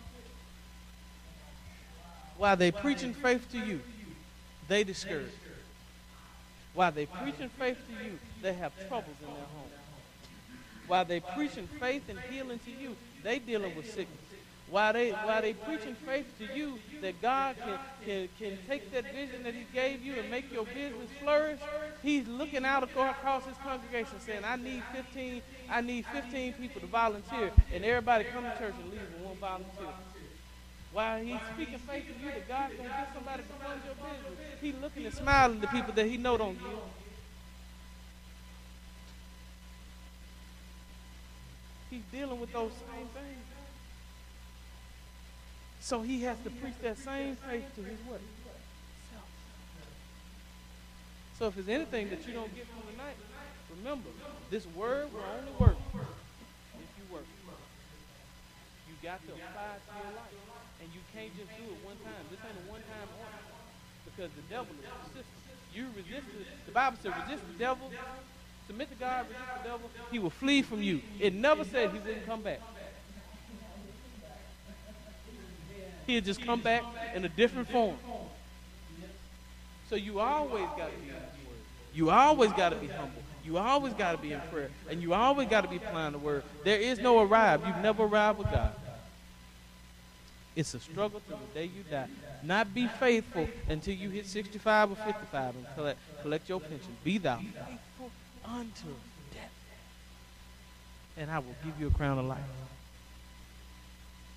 [2.37, 3.81] While they preaching faith to you,
[4.69, 5.33] they discouraged.
[6.79, 9.71] While they preaching faith to you, they have troubles in their home.
[10.87, 14.21] While they preaching faith and healing to you, they dealing with sickness.
[14.71, 19.13] While they while they preaching faith to you that God can, can, can take that
[19.13, 21.59] vision that He gave you and make your business flourish,
[22.01, 26.87] He's looking out across His congregation saying, "I need 15, I need 15 people to
[26.87, 29.95] volunteer, and everybody come to church and leave with one volunteer."
[30.93, 34.39] While he's speaking faith to you that God's gonna get somebody to fund your business,
[34.61, 36.79] He's looking and smiling to people that He know don't give.
[41.91, 43.45] he's dealing with those same things.
[45.81, 48.21] So he has to preach that same faith to his what?
[49.11, 49.25] Self.
[51.39, 53.17] So if there's anything that you don't get from tonight,
[53.79, 54.11] remember,
[54.51, 57.25] this word will only work if you work.
[58.89, 60.48] You got to apply it to your life.
[60.81, 62.25] And you can't just do it one time.
[62.31, 63.43] This ain't a one-time order.
[64.05, 65.39] Because the devil is persistent.
[65.75, 66.47] You resist it.
[66.67, 67.91] The Bible says resist the devil,
[68.67, 71.01] submit to God, resist the devil, he will flee from you.
[71.21, 72.61] It never said he wouldn't come back.
[76.07, 76.83] He'll just come back
[77.15, 77.97] in a different form.
[79.91, 81.13] So you always got to be.
[81.95, 83.23] You always got to be humble.
[83.45, 84.71] You always got to be in prayer.
[84.91, 86.45] And you always got to be applying the Word.
[86.65, 87.63] There is no arrive.
[87.67, 88.73] You've never arrived with God.
[90.59, 92.09] It's a struggle till the day you die.
[92.43, 96.97] Not be faithful until you hit 65 or 55 and collect, collect your pension.
[97.05, 98.11] Be thou faithful
[98.45, 98.89] unto
[99.33, 99.53] death.
[101.17, 102.41] And I will give you a crown of life.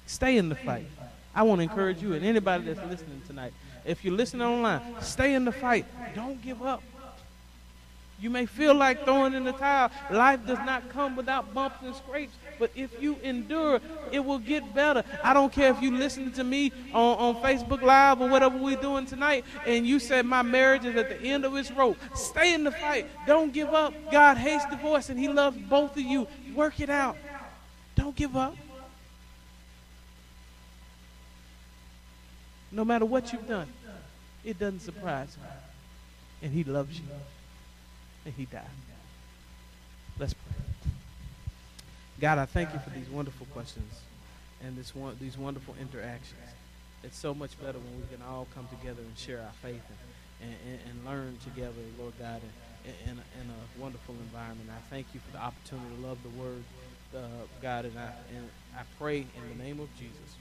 [0.05, 0.86] Stay in the fight.
[1.34, 3.53] I want to encourage you and anybody that's listening tonight.
[3.84, 5.88] If you're listening online, stay in the fight.
[6.13, 6.84] Don't give up.
[8.22, 9.89] You may feel like throwing in the towel.
[10.11, 12.34] Life does not come without bumps and scrapes.
[12.59, 15.03] But if you endure, it will get better.
[15.24, 18.76] I don't care if you listen to me on, on Facebook Live or whatever we're
[18.76, 21.97] doing tonight, and you said my marriage is at the end of its rope.
[22.13, 23.07] Stay in the fight.
[23.26, 23.93] Don't give up.
[24.11, 26.28] God hates divorce, and He loves both of you.
[26.53, 27.17] Work it out.
[27.95, 28.55] Don't give up.
[32.72, 33.67] No matter what you've done,
[34.45, 35.43] it doesn't surprise him.
[36.41, 37.05] And he loves you.
[38.26, 38.61] And he died.
[40.19, 40.91] Let's pray.
[42.19, 44.01] God, I thank you for these wonderful questions
[44.63, 46.39] and this one, these wonderful interactions.
[47.03, 49.82] It's so much better when we can all come together and share our faith
[50.39, 52.41] and, and, and learn together, Lord God,
[52.86, 54.69] in, in, a, in a wonderful environment.
[54.69, 56.63] I thank you for the opportunity to love the Word,
[57.15, 60.38] uh, God, and I, and I pray in the name of Jesus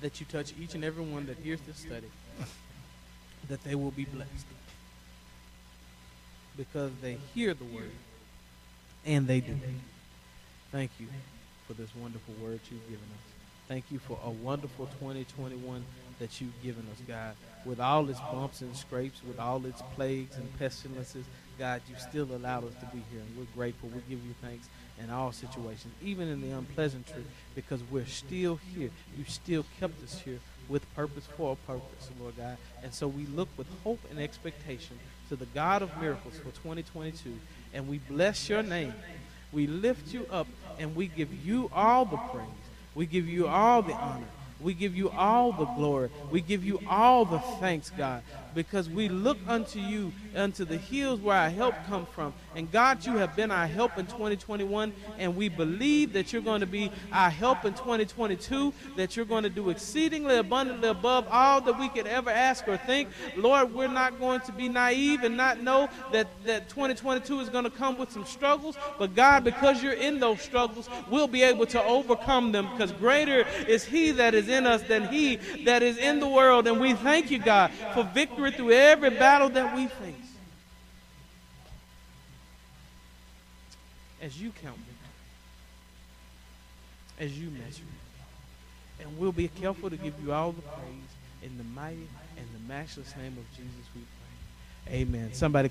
[0.00, 2.10] that you touch each and every one that hears this study,
[3.48, 4.46] that they will be blessed.
[6.60, 7.90] Because they hear the word
[9.06, 9.56] and they do.
[10.70, 11.06] Thank you
[11.66, 13.24] for this wonderful word you've given us.
[13.66, 15.82] Thank you for a wonderful 2021
[16.18, 17.34] that you've given us, God.
[17.64, 21.24] With all its bumps and scrapes, with all its plagues and pestilences,
[21.58, 23.20] God, you still allowed us to be here.
[23.20, 23.88] And we're grateful.
[23.88, 24.68] We give you thanks
[25.02, 28.90] in all situations, even in the unpleasantry, because we're still here.
[29.16, 32.58] You still kept us here with purpose for a purpose, Lord God.
[32.82, 34.98] And so we look with hope and expectation
[35.30, 37.32] to the God of miracles for 2022,
[37.72, 38.92] and we bless your name.
[39.52, 42.48] We lift you up, and we give you all the praise.
[42.96, 44.26] We give you all the honor.
[44.62, 46.10] We give you all the glory.
[46.30, 48.22] We give you all the thanks, God,
[48.54, 52.34] because we look unto you, unto the hills where our help come from.
[52.54, 56.60] And God, you have been our help in 2021, and we believe that you're going
[56.60, 61.60] to be our help in 2022, that you're going to do exceedingly abundantly above all
[61.62, 63.08] that we could ever ask or think.
[63.36, 67.64] Lord, we're not going to be naive and not know that, that 2022 is going
[67.64, 71.66] to come with some struggles, but God, because you're in those struggles, we'll be able
[71.66, 75.96] to overcome them because greater is He that is in us than He that is
[75.96, 76.66] in the world.
[76.66, 80.14] And we thank you, God, for victory through every battle that we face.
[84.22, 84.96] As you count victory,
[87.20, 87.84] as you measure.
[89.00, 91.10] And we'll be careful to give you all the praise
[91.42, 94.02] in the mighty and the matchless name of Jesus we
[94.86, 94.94] pray.
[95.00, 95.32] Amen.
[95.32, 95.68] Somebody